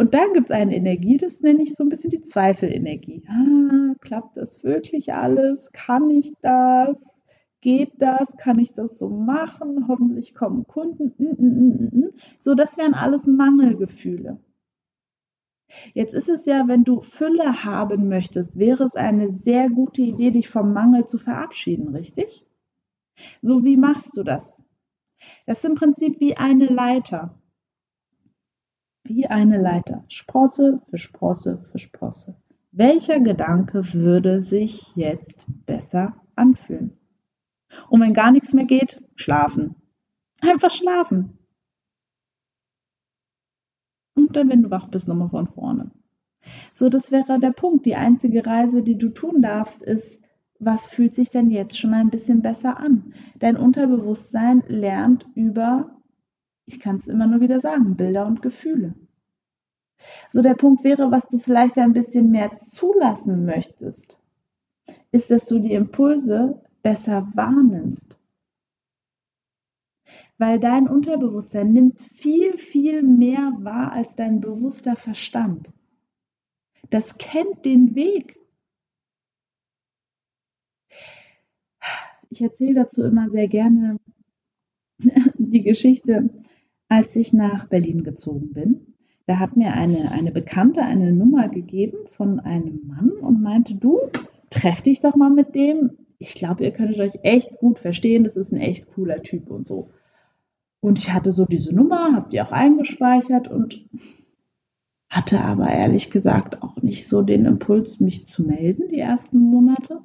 Und 0.00 0.14
dann 0.14 0.32
gibt 0.32 0.46
es 0.48 0.50
eine 0.50 0.74
Energie, 0.74 1.18
das 1.18 1.42
nenne 1.42 1.62
ich 1.62 1.74
so 1.74 1.84
ein 1.84 1.90
bisschen 1.90 2.08
die 2.08 2.22
Zweifelenergie. 2.22 3.22
Ah, 3.28 3.92
klappt 4.00 4.38
das 4.38 4.64
wirklich 4.64 5.12
alles? 5.12 5.70
Kann 5.72 6.08
ich 6.08 6.32
das? 6.40 7.20
Geht 7.60 7.92
das? 7.98 8.34
Kann 8.38 8.58
ich 8.58 8.72
das 8.72 8.98
so 8.98 9.10
machen? 9.10 9.88
Hoffentlich 9.88 10.34
kommen 10.34 10.66
Kunden. 10.66 11.12
Mm, 11.18 11.44
mm, 11.44 12.00
mm, 12.00 12.10
so, 12.38 12.54
das 12.54 12.78
wären 12.78 12.94
alles 12.94 13.26
Mangelgefühle. 13.26 14.38
Jetzt 15.92 16.14
ist 16.14 16.30
es 16.30 16.46
ja, 16.46 16.66
wenn 16.66 16.84
du 16.84 17.02
Fülle 17.02 17.62
haben 17.62 18.08
möchtest, 18.08 18.58
wäre 18.58 18.84
es 18.84 18.96
eine 18.96 19.30
sehr 19.30 19.68
gute 19.68 20.00
Idee, 20.00 20.30
dich 20.30 20.48
vom 20.48 20.72
Mangel 20.72 21.04
zu 21.04 21.18
verabschieden, 21.18 21.94
richtig? 21.94 22.46
So, 23.42 23.64
wie 23.64 23.76
machst 23.76 24.16
du 24.16 24.22
das? 24.22 24.64
Das 25.44 25.58
ist 25.58 25.66
im 25.66 25.74
Prinzip 25.74 26.20
wie 26.20 26.38
eine 26.38 26.68
Leiter 26.68 27.38
wie 29.10 29.26
eine 29.26 29.60
Leiter, 29.60 30.04
Sprosse 30.06 30.80
für 30.88 30.98
Sprosse 30.98 31.66
für 31.72 31.80
Sprosse. 31.80 32.36
Welcher 32.70 33.18
Gedanke 33.18 33.92
würde 33.92 34.44
sich 34.44 34.94
jetzt 34.94 35.46
besser 35.66 36.14
anfühlen? 36.36 36.96
Und 37.88 38.00
wenn 38.00 38.14
gar 38.14 38.30
nichts 38.30 38.54
mehr 38.54 38.66
geht, 38.66 39.02
schlafen. 39.16 39.74
Einfach 40.40 40.70
schlafen. 40.70 41.38
Und 44.14 44.36
dann, 44.36 44.48
wenn 44.48 44.62
du 44.62 44.70
wach 44.70 44.86
bist, 44.86 45.08
nochmal 45.08 45.28
von 45.28 45.48
vorne. 45.48 45.90
So, 46.72 46.88
das 46.88 47.10
wäre 47.10 47.40
der 47.40 47.50
Punkt. 47.50 47.86
Die 47.86 47.96
einzige 47.96 48.46
Reise, 48.46 48.84
die 48.84 48.96
du 48.96 49.08
tun 49.08 49.42
darfst, 49.42 49.82
ist, 49.82 50.20
was 50.60 50.86
fühlt 50.86 51.14
sich 51.14 51.30
denn 51.30 51.50
jetzt 51.50 51.76
schon 51.76 51.94
ein 51.94 52.10
bisschen 52.10 52.42
besser 52.42 52.78
an? 52.78 53.12
Dein 53.40 53.56
Unterbewusstsein 53.56 54.62
lernt 54.68 55.26
über 55.34 55.99
ich 56.70 56.78
kann 56.78 56.96
es 56.96 57.08
immer 57.08 57.26
nur 57.26 57.40
wieder 57.40 57.58
sagen, 57.58 57.96
Bilder 57.96 58.26
und 58.26 58.42
Gefühle. 58.42 58.94
So 60.30 60.40
der 60.40 60.54
Punkt 60.54 60.84
wäre, 60.84 61.10
was 61.10 61.26
du 61.26 61.40
vielleicht 61.40 61.76
ein 61.78 61.92
bisschen 61.92 62.30
mehr 62.30 62.58
zulassen 62.58 63.44
möchtest, 63.44 64.20
ist, 65.10 65.32
dass 65.32 65.46
du 65.46 65.58
die 65.58 65.72
Impulse 65.72 66.62
besser 66.82 67.28
wahrnimmst. 67.34 68.16
Weil 70.38 70.60
dein 70.60 70.86
Unterbewusstsein 70.86 71.72
nimmt 71.72 72.00
viel, 72.00 72.56
viel 72.56 73.02
mehr 73.02 73.52
wahr 73.58 73.92
als 73.92 74.14
dein 74.14 74.40
bewusster 74.40 74.94
Verstand. 74.94 75.72
Das 76.88 77.18
kennt 77.18 77.64
den 77.64 77.96
Weg. 77.96 78.38
Ich 82.30 82.40
erzähle 82.40 82.74
dazu 82.74 83.02
immer 83.02 83.28
sehr 83.28 83.48
gerne 83.48 83.98
die 85.34 85.62
Geschichte 85.62 86.30
als 86.90 87.16
ich 87.16 87.32
nach 87.32 87.68
Berlin 87.68 88.02
gezogen 88.02 88.52
bin, 88.52 88.94
da 89.26 89.38
hat 89.38 89.56
mir 89.56 89.74
eine, 89.74 90.10
eine 90.10 90.32
Bekannte 90.32 90.82
eine 90.82 91.12
Nummer 91.12 91.48
gegeben 91.48 91.98
von 92.08 92.40
einem 92.40 92.88
Mann 92.88 93.10
und 93.10 93.40
meinte, 93.40 93.76
du, 93.76 94.00
treff 94.50 94.82
dich 94.82 95.00
doch 95.00 95.14
mal 95.14 95.30
mit 95.30 95.54
dem. 95.54 95.92
Ich 96.18 96.34
glaube, 96.34 96.64
ihr 96.64 96.72
könntet 96.72 96.98
euch 96.98 97.12
echt 97.22 97.58
gut 97.58 97.78
verstehen. 97.78 98.24
Das 98.24 98.36
ist 98.36 98.52
ein 98.52 98.60
echt 98.60 98.92
cooler 98.92 99.22
Typ 99.22 99.50
und 99.50 99.68
so. 99.68 99.90
Und 100.80 100.98
ich 100.98 101.12
hatte 101.12 101.30
so 101.30 101.44
diese 101.44 101.74
Nummer, 101.74 102.12
habe 102.12 102.28
die 102.28 102.42
auch 102.42 102.50
eingespeichert 102.50 103.46
und 103.48 103.88
hatte 105.08 105.40
aber 105.40 105.68
ehrlich 105.68 106.10
gesagt 106.10 106.60
auch 106.62 106.82
nicht 106.82 107.06
so 107.06 107.22
den 107.22 107.46
Impuls, 107.46 108.00
mich 108.00 108.26
zu 108.26 108.42
melden 108.42 108.88
die 108.88 108.98
ersten 108.98 109.38
Monate 109.38 110.00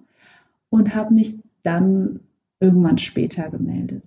und 0.70 0.94
habe 0.94 1.16
mich 1.16 1.40
dann 1.64 2.20
irgendwann 2.60 3.00
später 3.00 3.50
gemeldet. 3.50 4.04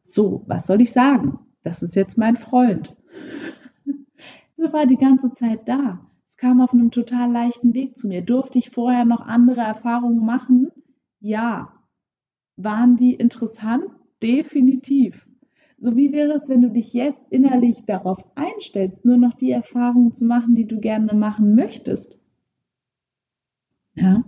So, 0.00 0.42
was 0.46 0.66
soll 0.66 0.80
ich 0.80 0.90
sagen? 0.90 1.38
Das 1.62 1.82
ist 1.82 1.94
jetzt 1.94 2.18
mein 2.18 2.36
Freund. 2.36 2.96
Er 4.58 4.72
war 4.72 4.86
die 4.86 4.96
ganze 4.96 5.32
Zeit 5.32 5.68
da. 5.68 6.06
Es 6.28 6.36
kam 6.36 6.60
auf 6.60 6.72
einem 6.72 6.92
total 6.92 7.32
leichten 7.32 7.74
Weg 7.74 7.96
zu 7.96 8.06
mir. 8.06 8.22
Durfte 8.22 8.58
ich 8.58 8.70
vorher 8.70 9.04
noch 9.04 9.22
andere 9.22 9.62
Erfahrungen 9.62 10.24
machen? 10.24 10.70
Ja. 11.18 11.72
Waren 12.56 12.96
die 12.96 13.14
interessant? 13.14 13.84
Definitiv. 14.22 15.28
So 15.78 15.96
wie 15.96 16.12
wäre 16.12 16.34
es, 16.34 16.48
wenn 16.48 16.62
du 16.62 16.70
dich 16.70 16.92
jetzt 16.94 17.26
innerlich 17.30 17.84
darauf 17.86 18.24
einstellst, 18.36 19.04
nur 19.04 19.16
noch 19.18 19.34
die 19.34 19.50
Erfahrungen 19.50 20.12
zu 20.12 20.24
machen, 20.26 20.54
die 20.54 20.66
du 20.66 20.78
gerne 20.80 21.14
machen 21.14 21.54
möchtest? 21.56 22.18
Ja. 23.94 24.24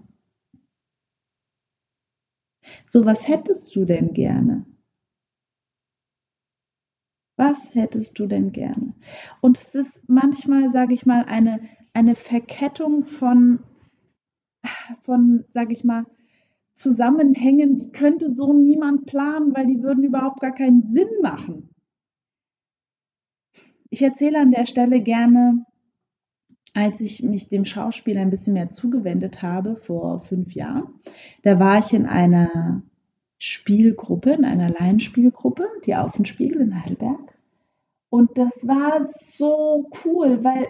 So, 2.86 3.04
was 3.04 3.26
hättest 3.26 3.74
du 3.74 3.84
denn 3.84 4.12
gerne? 4.14 4.64
Was 7.44 7.74
hättest 7.74 8.20
du 8.20 8.28
denn 8.28 8.52
gerne? 8.52 8.94
Und 9.40 9.58
es 9.58 9.74
ist 9.74 10.00
manchmal, 10.06 10.70
sage 10.70 10.94
ich 10.94 11.06
mal, 11.06 11.24
eine, 11.24 11.58
eine 11.92 12.14
Verkettung 12.14 13.04
von, 13.04 13.64
von, 15.02 15.44
sage 15.50 15.72
ich 15.72 15.82
mal, 15.82 16.06
Zusammenhängen, 16.72 17.78
die 17.78 17.90
könnte 17.90 18.30
so 18.30 18.52
niemand 18.52 19.06
planen, 19.06 19.56
weil 19.56 19.66
die 19.66 19.82
würden 19.82 20.04
überhaupt 20.04 20.38
gar 20.38 20.54
keinen 20.54 20.84
Sinn 20.84 21.08
machen. 21.20 21.74
Ich 23.90 24.02
erzähle 24.02 24.38
an 24.38 24.52
der 24.52 24.66
Stelle 24.66 25.00
gerne, 25.02 25.66
als 26.74 27.00
ich 27.00 27.24
mich 27.24 27.48
dem 27.48 27.64
Schauspiel 27.64 28.18
ein 28.18 28.30
bisschen 28.30 28.54
mehr 28.54 28.70
zugewendet 28.70 29.42
habe 29.42 29.74
vor 29.74 30.20
fünf 30.20 30.54
Jahren. 30.54 31.00
Da 31.42 31.58
war 31.58 31.80
ich 31.80 31.92
in 31.92 32.06
einer 32.06 32.84
Spielgruppe, 33.36 34.30
in 34.30 34.44
einer 34.44 34.70
Laienspielgruppe, 34.70 35.66
die 35.84 35.96
Außenspiegel 35.96 36.60
in 36.60 36.80
Heidelberg. 36.80 37.31
Und 38.12 38.36
das 38.36 38.68
war 38.68 39.06
so 39.06 39.88
cool, 40.04 40.44
weil 40.44 40.68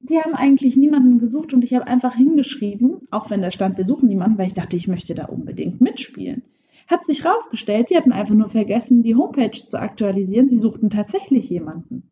die 0.00 0.18
haben 0.18 0.34
eigentlich 0.34 0.76
niemanden 0.76 1.20
gesucht 1.20 1.54
und 1.54 1.64
ich 1.64 1.72
habe 1.72 1.86
einfach 1.86 2.14
hingeschrieben, 2.14 3.08
auch 3.10 3.30
wenn 3.30 3.40
da 3.40 3.50
stand, 3.50 3.78
wir 3.78 3.86
suchen 3.86 4.10
niemanden, 4.10 4.36
weil 4.36 4.48
ich 4.48 4.52
dachte, 4.52 4.76
ich 4.76 4.88
möchte 4.88 5.14
da 5.14 5.24
unbedingt 5.24 5.80
mitspielen. 5.80 6.42
Hat 6.86 7.06
sich 7.06 7.24
rausgestellt, 7.24 7.88
die 7.88 7.96
hatten 7.96 8.12
einfach 8.12 8.34
nur 8.34 8.50
vergessen, 8.50 9.02
die 9.02 9.14
Homepage 9.14 9.52
zu 9.52 9.80
aktualisieren. 9.80 10.50
Sie 10.50 10.58
suchten 10.58 10.90
tatsächlich 10.90 11.48
jemanden. 11.48 12.10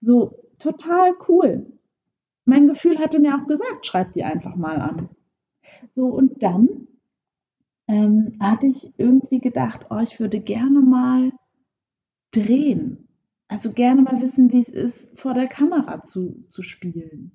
So, 0.00 0.40
total 0.58 1.12
cool. 1.28 1.64
Mein 2.46 2.66
Gefühl 2.66 2.98
hatte 2.98 3.20
mir 3.20 3.36
auch 3.36 3.46
gesagt, 3.46 3.86
schreib 3.86 4.10
die 4.10 4.24
einfach 4.24 4.56
mal 4.56 4.80
an. 4.80 5.08
So, 5.94 6.06
und 6.06 6.42
dann 6.42 6.88
ähm, 7.86 8.32
hatte 8.40 8.66
ich 8.66 8.92
irgendwie 8.96 9.38
gedacht, 9.38 9.86
oh, 9.90 10.00
ich 10.02 10.18
würde 10.18 10.40
gerne 10.40 10.80
mal 10.80 11.30
drehen. 12.32 13.03
Also 13.48 13.72
gerne 13.72 14.02
mal 14.02 14.20
wissen, 14.22 14.52
wie 14.52 14.60
es 14.60 14.68
ist, 14.68 15.18
vor 15.18 15.34
der 15.34 15.46
Kamera 15.46 16.02
zu, 16.02 16.44
zu 16.48 16.62
spielen. 16.62 17.32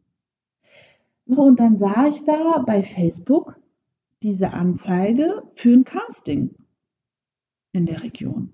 So, 1.25 1.43
und 1.43 1.59
dann 1.59 1.77
sah 1.77 2.07
ich 2.07 2.23
da 2.23 2.63
bei 2.65 2.81
Facebook 2.81 3.59
diese 4.23 4.51
Anzeige 4.51 5.43
für 5.55 5.71
ein 5.71 5.83
Casting 5.83 6.55
in 7.71 7.85
der 7.85 8.01
Region. 8.01 8.53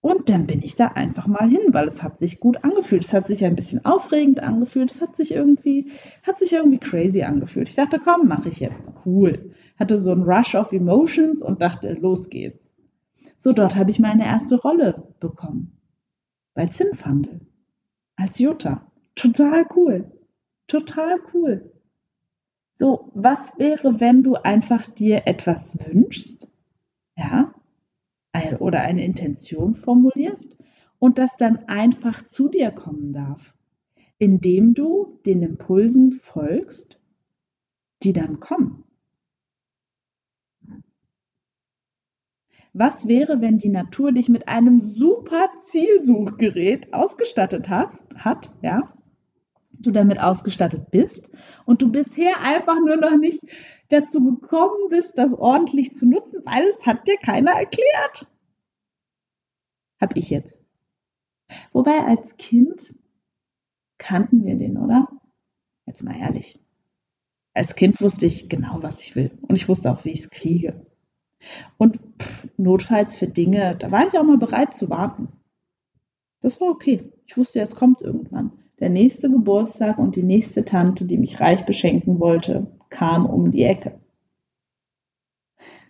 Und 0.00 0.28
dann 0.28 0.46
bin 0.46 0.60
ich 0.62 0.76
da 0.76 0.88
einfach 0.88 1.26
mal 1.26 1.48
hin, 1.48 1.72
weil 1.72 1.88
es 1.88 2.02
hat 2.02 2.18
sich 2.18 2.38
gut 2.38 2.62
angefühlt. 2.62 3.04
Es 3.04 3.14
hat 3.14 3.26
sich 3.26 3.44
ein 3.44 3.56
bisschen 3.56 3.86
aufregend 3.86 4.40
angefühlt. 4.40 4.90
Es 4.90 5.00
hat 5.00 5.16
sich 5.16 5.32
irgendwie, 5.32 5.92
hat 6.22 6.38
sich 6.38 6.52
irgendwie 6.52 6.78
crazy 6.78 7.22
angefühlt. 7.22 7.70
Ich 7.70 7.74
dachte, 7.74 7.98
komm, 7.98 8.28
mache 8.28 8.50
ich 8.50 8.60
jetzt. 8.60 8.92
Cool. 9.06 9.52
Hatte 9.78 9.98
so 9.98 10.12
einen 10.12 10.24
Rush 10.24 10.54
of 10.56 10.72
Emotions 10.72 11.40
und 11.40 11.62
dachte, 11.62 11.94
los 11.94 12.28
geht's. 12.28 12.70
So, 13.38 13.52
dort 13.52 13.76
habe 13.76 13.90
ich 13.90 13.98
meine 13.98 14.26
erste 14.26 14.56
Rolle 14.56 15.08
bekommen. 15.20 15.73
Bei 16.54 16.66
Zinnfandel. 16.66 17.40
Als 18.16 18.38
Jutta. 18.38 18.90
Total 19.14 19.66
cool. 19.76 20.10
Total 20.66 21.18
cool. 21.32 21.72
So, 22.76 23.10
was 23.14 23.58
wäre, 23.58 24.00
wenn 24.00 24.22
du 24.22 24.34
einfach 24.34 24.86
dir 24.86 25.26
etwas 25.26 25.78
wünschst? 25.86 26.48
Ja, 27.16 27.54
oder 28.58 28.80
eine 28.80 29.04
Intention 29.04 29.74
formulierst 29.74 30.56
und 30.98 31.18
das 31.18 31.36
dann 31.36 31.68
einfach 31.68 32.26
zu 32.26 32.48
dir 32.48 32.70
kommen 32.70 33.12
darf, 33.12 33.54
indem 34.18 34.74
du 34.74 35.20
den 35.24 35.42
Impulsen 35.42 36.10
folgst, 36.10 36.98
die 38.02 38.12
dann 38.12 38.40
kommen. 38.40 38.83
Was 42.76 43.06
wäre, 43.06 43.40
wenn 43.40 43.58
die 43.58 43.68
Natur 43.68 44.10
dich 44.10 44.28
mit 44.28 44.48
einem 44.48 44.82
super 44.82 45.48
Zielsuchgerät 45.60 46.92
ausgestattet 46.92 47.68
hat, 47.68 48.04
hat, 48.16 48.50
ja, 48.62 48.92
du 49.70 49.92
damit 49.92 50.18
ausgestattet 50.18 50.90
bist 50.90 51.30
und 51.66 51.82
du 51.82 51.92
bisher 51.92 52.40
einfach 52.42 52.80
nur 52.84 52.96
noch 52.96 53.16
nicht 53.16 53.44
dazu 53.90 54.24
gekommen 54.24 54.88
bist, 54.90 55.18
das 55.18 55.34
ordentlich 55.34 55.94
zu 55.94 56.08
nutzen, 56.08 56.40
weil 56.44 56.64
es 56.68 56.84
hat 56.84 57.06
dir 57.06 57.16
keiner 57.16 57.52
erklärt. 57.52 58.26
Hab 60.00 60.16
ich 60.16 60.30
jetzt. 60.30 60.60
Wobei 61.72 62.00
als 62.00 62.36
Kind 62.38 62.92
kannten 63.98 64.44
wir 64.44 64.56
den, 64.56 64.78
oder? 64.78 65.06
Jetzt 65.86 66.02
mal 66.02 66.18
ehrlich. 66.18 66.58
Als 67.52 67.76
Kind 67.76 68.00
wusste 68.00 68.26
ich 68.26 68.48
genau, 68.48 68.82
was 68.82 69.00
ich 69.00 69.14
will. 69.14 69.38
Und 69.42 69.54
ich 69.54 69.68
wusste 69.68 69.92
auch, 69.92 70.04
wie 70.04 70.10
ich 70.10 70.20
es 70.20 70.30
kriege. 70.30 70.84
Und 71.76 72.00
pff, 72.20 72.48
notfalls 72.56 73.14
für 73.14 73.26
Dinge, 73.26 73.76
da 73.76 73.90
war 73.90 74.06
ich 74.06 74.18
auch 74.18 74.24
mal 74.24 74.38
bereit 74.38 74.74
zu 74.74 74.90
warten. 74.90 75.28
Das 76.40 76.60
war 76.60 76.68
okay. 76.68 77.12
Ich 77.26 77.36
wusste, 77.36 77.60
es 77.60 77.74
kommt 77.74 78.02
irgendwann. 78.02 78.52
Der 78.80 78.90
nächste 78.90 79.30
Geburtstag 79.30 79.98
und 79.98 80.16
die 80.16 80.22
nächste 80.22 80.64
Tante, 80.64 81.06
die 81.06 81.16
mich 81.16 81.40
reich 81.40 81.64
beschenken 81.64 82.20
wollte, 82.20 82.66
kam 82.90 83.24
um 83.24 83.50
die 83.50 83.62
Ecke. 83.62 84.00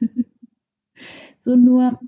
so 1.39 1.57
nur, 1.57 1.99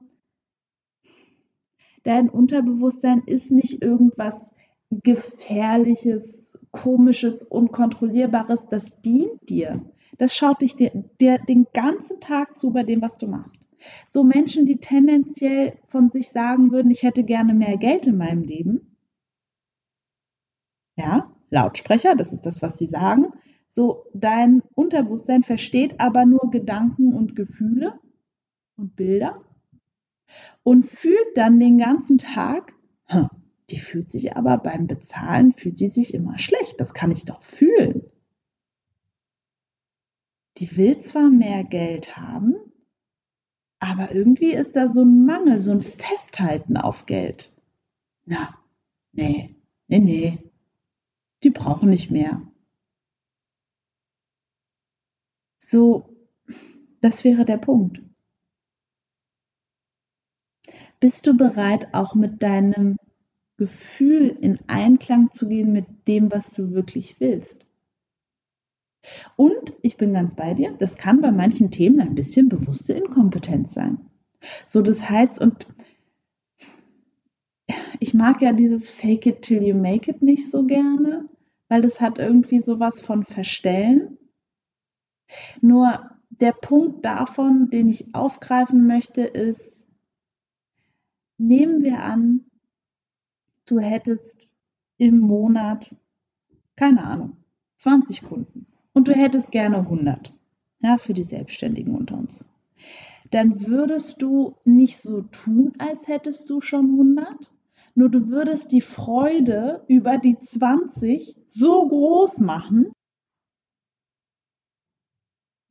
dein 2.05 2.29
Unterbewusstsein 2.29 3.23
ist 3.27 3.51
nicht 3.51 3.83
irgendwas 3.83 4.55
Gefährliches, 4.91 6.47
Komisches, 6.71 7.43
Unkontrollierbares, 7.43 8.69
das 8.69 9.01
dient 9.01 9.49
dir. 9.49 9.83
Das 10.19 10.37
schaut 10.37 10.63
dich 10.63 10.77
dir, 10.77 10.91
dir 11.21 11.39
den 11.39 11.67
ganzen 11.73 12.21
Tag 12.21 12.57
zu 12.57 12.73
bei 12.73 12.83
dem, 12.83 13.03
was 13.03 13.19
du 13.19 13.27
machst. 13.27 13.59
So 14.07 14.25
Menschen, 14.25 14.67
die 14.67 14.79
tendenziell 14.79 15.79
von 15.87 16.11
sich 16.11 16.31
sagen 16.31 16.73
würden, 16.73 16.91
ich 16.91 17.03
hätte 17.03 17.25
gerne 17.25 17.55
mehr 17.55 17.77
Geld 17.77 18.07
in 18.07 18.17
meinem 18.17 18.43
Leben. 18.43 18.97
Ja, 20.97 21.31
Lautsprecher, 21.51 22.17
das 22.17 22.33
ist 22.33 22.47
das, 22.47 22.63
was 22.63 22.79
sie 22.79 22.89
sagen. 22.89 23.33
So, 23.69 24.07
dein 24.15 24.63
Unterbewusstsein 24.75 25.43
versteht 25.43 26.01
aber 26.01 26.25
nur 26.25 26.51
Gedanken 26.51 27.13
und 27.13 27.37
Gefühle 27.37 27.99
und 28.77 28.97
Bilder 28.97 29.43
und 30.63 30.85
fühlt 30.85 31.37
dann 31.37 31.61
den 31.61 31.79
ganzen 31.79 32.19
Tag, 32.19 32.73
die 33.71 33.79
fühlt 33.79 34.11
sich 34.11 34.37
aber 34.37 34.59
beim 34.59 34.87
Bezahlen, 34.87 35.53
fühlt 35.53 35.79
sie 35.79 35.89
sich 35.89 36.15
immer 36.15 36.39
schlecht. 36.39 36.81
Das 36.81 36.95
kann 36.95 37.11
ich 37.11 37.25
doch 37.25 37.43
fühlen. 37.43 38.06
Die 40.59 40.77
will 40.77 40.99
zwar 41.01 41.31
mehr 41.31 41.65
Geld 41.65 42.17
haben, 42.17 42.55
aber 43.79 44.15
irgendwie 44.15 44.53
ist 44.53 44.75
da 44.75 44.89
so 44.89 45.03
ein 45.03 45.27
Mangel, 45.27 45.59
so 45.59 45.73
ein 45.73 45.81
Festhalten 45.81 46.77
auf 46.77 47.07
Geld. 47.07 47.53
Na, 48.25 48.59
nee, 49.13 49.55
nee, 49.87 49.99
nee. 49.99 50.39
Die 51.43 51.51
brauchen 51.51 51.91
nicht 51.91 52.11
mehr. 52.11 52.41
So, 55.59 56.17
das 57.01 57.25
wäre 57.25 57.45
der 57.45 57.59
Punkt. 57.59 58.01
Bist 61.01 61.27
du 61.27 61.37
bereit, 61.37 61.93
auch 61.93 62.15
mit 62.15 62.43
deinem 62.43 62.97
Gefühl 63.59 64.29
in 64.29 64.59
Einklang 64.69 65.31
zu 65.31 65.49
gehen 65.49 65.73
mit 65.73 66.09
dem, 66.09 66.31
was 66.33 66.53
du 66.53 66.71
wirklich 66.71 67.21
willst? 67.21 67.66
Und 69.37 69.75
ich 69.83 69.97
bin 69.97 70.13
ganz 70.13 70.35
bei 70.35 70.55
dir, 70.55 70.73
das 70.79 70.97
kann 70.97 71.21
bei 71.21 71.31
manchen 71.31 71.71
Themen 71.71 72.01
ein 72.01 72.15
bisschen 72.15 72.49
bewusste 72.49 72.93
Inkompetenz 72.93 73.75
sein. 73.75 73.99
So, 74.67 74.83
das 74.83 75.09
heißt, 75.09 75.41
und 75.41 75.67
ich 78.01 78.15
mag 78.15 78.43
ja 78.43 78.53
dieses 78.53 78.91
Fake 78.91 79.27
it 79.27 79.43
till 79.43 79.63
you 79.63 79.75
make 79.75 80.11
it 80.11 80.23
nicht 80.23 80.51
so 80.51 80.65
gerne, 80.65 81.29
weil 81.69 81.83
das 81.83 82.01
hat 82.01 82.19
irgendwie 82.19 82.61
sowas 82.61 83.01
von 83.01 83.25
Verstellen. 83.25 84.19
Nur 85.61 86.11
der 86.31 86.53
Punkt 86.53 87.05
davon, 87.05 87.71
den 87.71 87.89
ich 87.89 88.15
aufgreifen 88.15 88.87
möchte, 88.87 89.23
ist, 89.23 89.87
Nehmen 91.39 91.83
wir 91.83 92.03
an, 92.03 92.47
du 93.67 93.79
hättest 93.79 94.55
im 94.97 95.19
Monat, 95.19 95.95
keine 96.77 97.05
Ahnung, 97.05 97.37
20 97.77 98.23
Kunden 98.23 98.67
und 98.97 99.09
du 99.09 99.13
hättest 99.13 99.51
gerne 99.51 99.77
100, 99.81 100.33
ja, 100.81 100.97
für 100.97 101.13
die 101.13 101.23
Selbstständigen 101.23 101.95
unter 101.95 102.17
uns. 102.17 102.47
Dann 103.31 103.67
würdest 103.67 104.23
du 104.23 104.57
nicht 104.65 104.97
so 104.97 105.21
tun, 105.21 105.75
als 105.77 106.09
hättest 106.09 106.49
du 106.49 106.63
schon 106.63 106.93
100, 106.93 107.53
nur 107.95 108.09
du 108.09 108.31
würdest 108.31 108.73
die 108.73 108.81
Freude 108.81 109.85
über 109.87 110.17
die 110.17 110.39
20 110.39 111.37
so 111.47 111.87
groß 111.87 112.41
machen, 112.41 112.91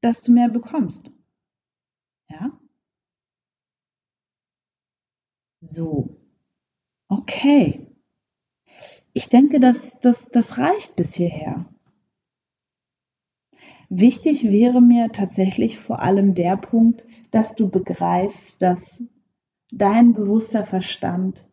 dass 0.01 0.21
du 0.21 0.31
mehr 0.31 0.49
bekommst. 0.49 1.11
Ja? 2.29 2.51
So, 5.61 6.21
okay. 7.07 7.87
Ich 9.13 9.29
denke, 9.29 9.59
dass 9.59 9.99
das, 9.99 10.29
das 10.29 10.59
reicht 10.59 10.95
bis 10.95 11.15
hierher. 11.15 11.65
Wichtig 13.89 14.43
wäre 14.43 14.81
mir 14.81 15.09
tatsächlich 15.09 15.79
vor 15.79 16.01
allem 16.01 16.33
der 16.33 16.57
Punkt, 16.57 17.05
dass 17.31 17.55
du 17.55 17.69
begreifst, 17.69 18.61
dass 18.61 19.01
dein 19.71 20.13
bewusster 20.13 20.63
Verstand 20.63 21.47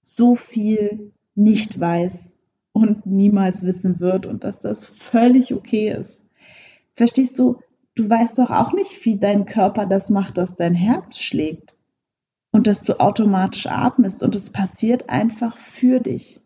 so 0.00 0.34
viel 0.34 1.12
nicht 1.34 1.78
weiß 1.78 2.36
und 2.72 3.06
niemals 3.06 3.64
wissen 3.64 4.00
wird 4.00 4.26
und 4.26 4.44
dass 4.44 4.58
das 4.58 4.86
völlig 4.86 5.54
okay 5.54 5.90
ist. 5.90 6.24
Verstehst 6.94 7.38
du, 7.38 7.58
Du 7.98 8.08
weißt 8.08 8.38
doch 8.38 8.50
auch 8.52 8.72
nicht, 8.74 9.04
wie 9.04 9.18
dein 9.18 9.44
Körper 9.44 9.84
das 9.84 10.08
macht, 10.08 10.38
dass 10.38 10.54
dein 10.54 10.76
Herz 10.76 11.18
schlägt 11.18 11.74
und 12.52 12.68
dass 12.68 12.82
du 12.82 13.00
automatisch 13.00 13.66
atmest 13.66 14.22
und 14.22 14.36
es 14.36 14.50
passiert 14.50 15.10
einfach 15.10 15.56
für 15.56 15.98
dich. 15.98 16.40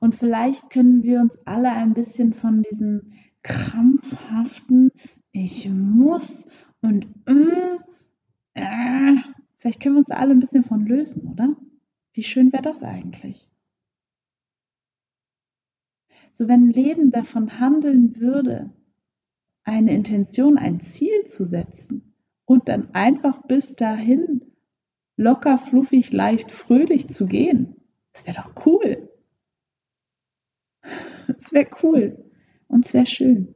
Und 0.00 0.14
vielleicht 0.14 0.68
können 0.68 1.02
wir 1.02 1.22
uns 1.22 1.38
alle 1.46 1.72
ein 1.72 1.94
bisschen 1.94 2.34
von 2.34 2.62
diesem 2.70 3.14
krampfhaften 3.44 4.90
Ich 5.30 5.68
muss 5.68 6.46
und 6.80 7.06
äh, 7.26 7.78
äh, 8.54 9.16
vielleicht 9.58 9.80
können 9.80 9.94
wir 9.94 9.98
uns 9.98 10.08
da 10.08 10.16
alle 10.16 10.32
ein 10.32 10.40
bisschen 10.40 10.64
von 10.64 10.84
lösen, 10.84 11.28
oder? 11.28 11.54
Wie 12.12 12.24
schön 12.24 12.52
wäre 12.52 12.62
das 12.62 12.82
eigentlich? 12.82 13.50
So 16.32 16.48
wenn 16.48 16.70
Leben 16.70 17.10
davon 17.10 17.60
handeln 17.60 18.16
würde, 18.16 18.72
eine 19.62 19.94
Intention, 19.94 20.58
ein 20.58 20.80
Ziel 20.80 21.24
zu 21.24 21.44
setzen 21.44 22.14
und 22.44 22.68
dann 22.68 22.92
einfach 22.94 23.42
bis 23.42 23.76
dahin 23.76 24.52
locker, 25.16 25.58
fluffig, 25.58 26.12
leicht, 26.12 26.50
fröhlich 26.50 27.08
zu 27.08 27.26
gehen. 27.26 27.76
Das 28.12 28.26
wäre 28.26 28.42
doch 28.42 28.66
cool. 28.66 29.08
Es 31.38 31.52
wäre 31.52 31.70
cool 31.82 32.23
und 32.74 32.84
es 32.84 32.92
wäre 32.92 33.06
schön. 33.06 33.54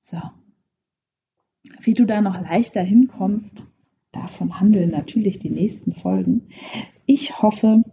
So. 0.00 0.18
Wie 1.80 1.94
du 1.94 2.04
da 2.04 2.20
noch 2.20 2.40
leichter 2.40 2.82
hinkommst, 2.82 3.64
davon 4.10 4.58
handeln 4.58 4.90
natürlich 4.90 5.38
die 5.38 5.50
nächsten 5.50 5.92
Folgen. 5.92 6.48
Ich 7.06 7.40
hoffe, 7.40 7.84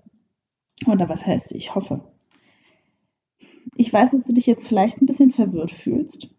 oder 0.87 1.09
was 1.09 1.27
heißt 1.27 1.51
ich 1.51 1.75
hoffe? 1.75 2.11
Ich 3.75 3.93
weiß, 3.93 4.11
dass 4.11 4.23
du 4.23 4.33
dich 4.33 4.47
jetzt 4.47 4.67
vielleicht 4.67 4.99
ein 4.99 5.05
bisschen 5.05 5.31
verwirrt 5.31 5.71
fühlst. 5.71 6.29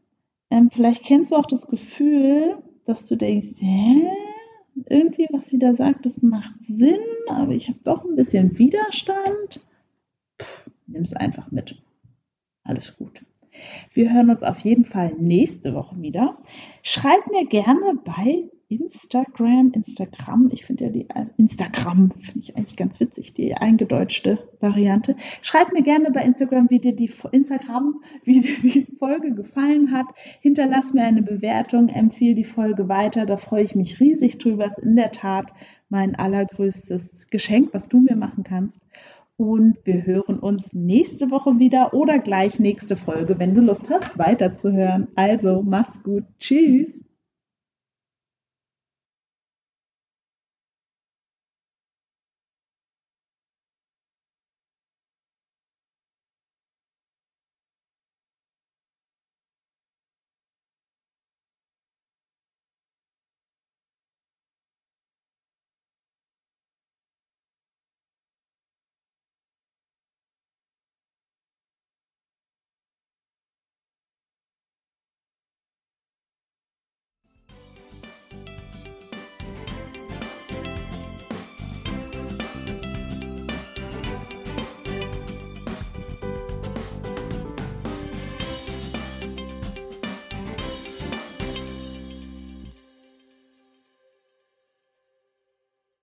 Ähm, 0.50 0.70
vielleicht 0.72 1.04
kennst 1.04 1.30
du 1.30 1.36
auch 1.36 1.46
das 1.46 1.68
Gefühl, 1.68 2.60
dass 2.86 3.04
du 3.04 3.14
denkst, 3.14 3.60
hä? 3.60 4.02
irgendwie, 4.88 5.28
was 5.30 5.48
sie 5.48 5.60
da 5.60 5.74
sagt, 5.74 6.06
das 6.06 6.22
macht 6.22 6.54
Sinn, 6.66 6.98
aber 7.28 7.52
ich 7.52 7.68
habe 7.68 7.78
doch 7.84 8.04
ein 8.04 8.16
bisschen 8.16 8.58
Widerstand. 8.58 9.64
Nimm 10.88 11.02
es 11.02 11.14
einfach 11.14 11.52
mit. 11.52 11.80
Alles 12.66 12.96
gut. 12.96 13.24
Wir 13.92 14.12
hören 14.12 14.30
uns 14.30 14.42
auf 14.42 14.58
jeden 14.60 14.84
Fall 14.84 15.14
nächste 15.18 15.74
Woche 15.74 16.00
wieder. 16.00 16.38
Schreib 16.82 17.26
mir 17.30 17.46
gerne 17.46 17.98
bei 18.04 18.50
Instagram, 18.68 19.70
Instagram, 19.72 20.50
ich 20.52 20.64
finde 20.64 20.86
ja 20.86 20.90
die 20.90 21.08
äh, 21.08 21.26
Instagram, 21.36 22.10
finde 22.18 22.40
ich 22.40 22.56
eigentlich 22.56 22.74
ganz 22.74 22.98
witzig, 22.98 23.32
die 23.32 23.54
eingedeutschte 23.54 24.48
Variante. 24.58 25.14
Schreib 25.40 25.72
mir 25.72 25.82
gerne 25.82 26.10
bei 26.10 26.22
Instagram, 26.22 26.68
wie 26.68 26.80
dir 26.80 26.94
die 26.94 27.10
Instagram, 27.30 28.00
wie 28.24 28.40
dir 28.40 28.58
die 28.58 28.86
Folge 28.98 29.32
gefallen 29.34 29.92
hat. 29.92 30.06
Hinterlass 30.40 30.92
mir 30.92 31.04
eine 31.04 31.22
Bewertung, 31.22 31.88
empfehle 31.88 32.34
die 32.34 32.44
Folge 32.44 32.88
weiter, 32.88 33.24
da 33.24 33.36
freue 33.36 33.62
ich 33.62 33.76
mich 33.76 34.00
riesig 34.00 34.38
drüber. 34.38 34.66
Ist 34.66 34.78
in 34.78 34.96
der 34.96 35.12
Tat 35.12 35.52
mein 35.88 36.16
allergrößtes 36.16 37.28
Geschenk, 37.28 37.72
was 37.72 37.88
du 37.88 38.00
mir 38.00 38.16
machen 38.16 38.42
kannst. 38.42 38.80
Und 39.38 39.76
wir 39.84 40.06
hören 40.06 40.38
uns 40.38 40.72
nächste 40.72 41.30
Woche 41.30 41.58
wieder 41.58 41.92
oder 41.92 42.18
gleich 42.18 42.58
nächste 42.58 42.96
Folge, 42.96 43.38
wenn 43.38 43.54
du 43.54 43.60
Lust 43.60 43.90
hast, 43.90 44.18
weiterzuhören. 44.18 45.08
Also, 45.14 45.62
mach's 45.62 46.02
gut. 46.02 46.24
Tschüss. 46.38 47.05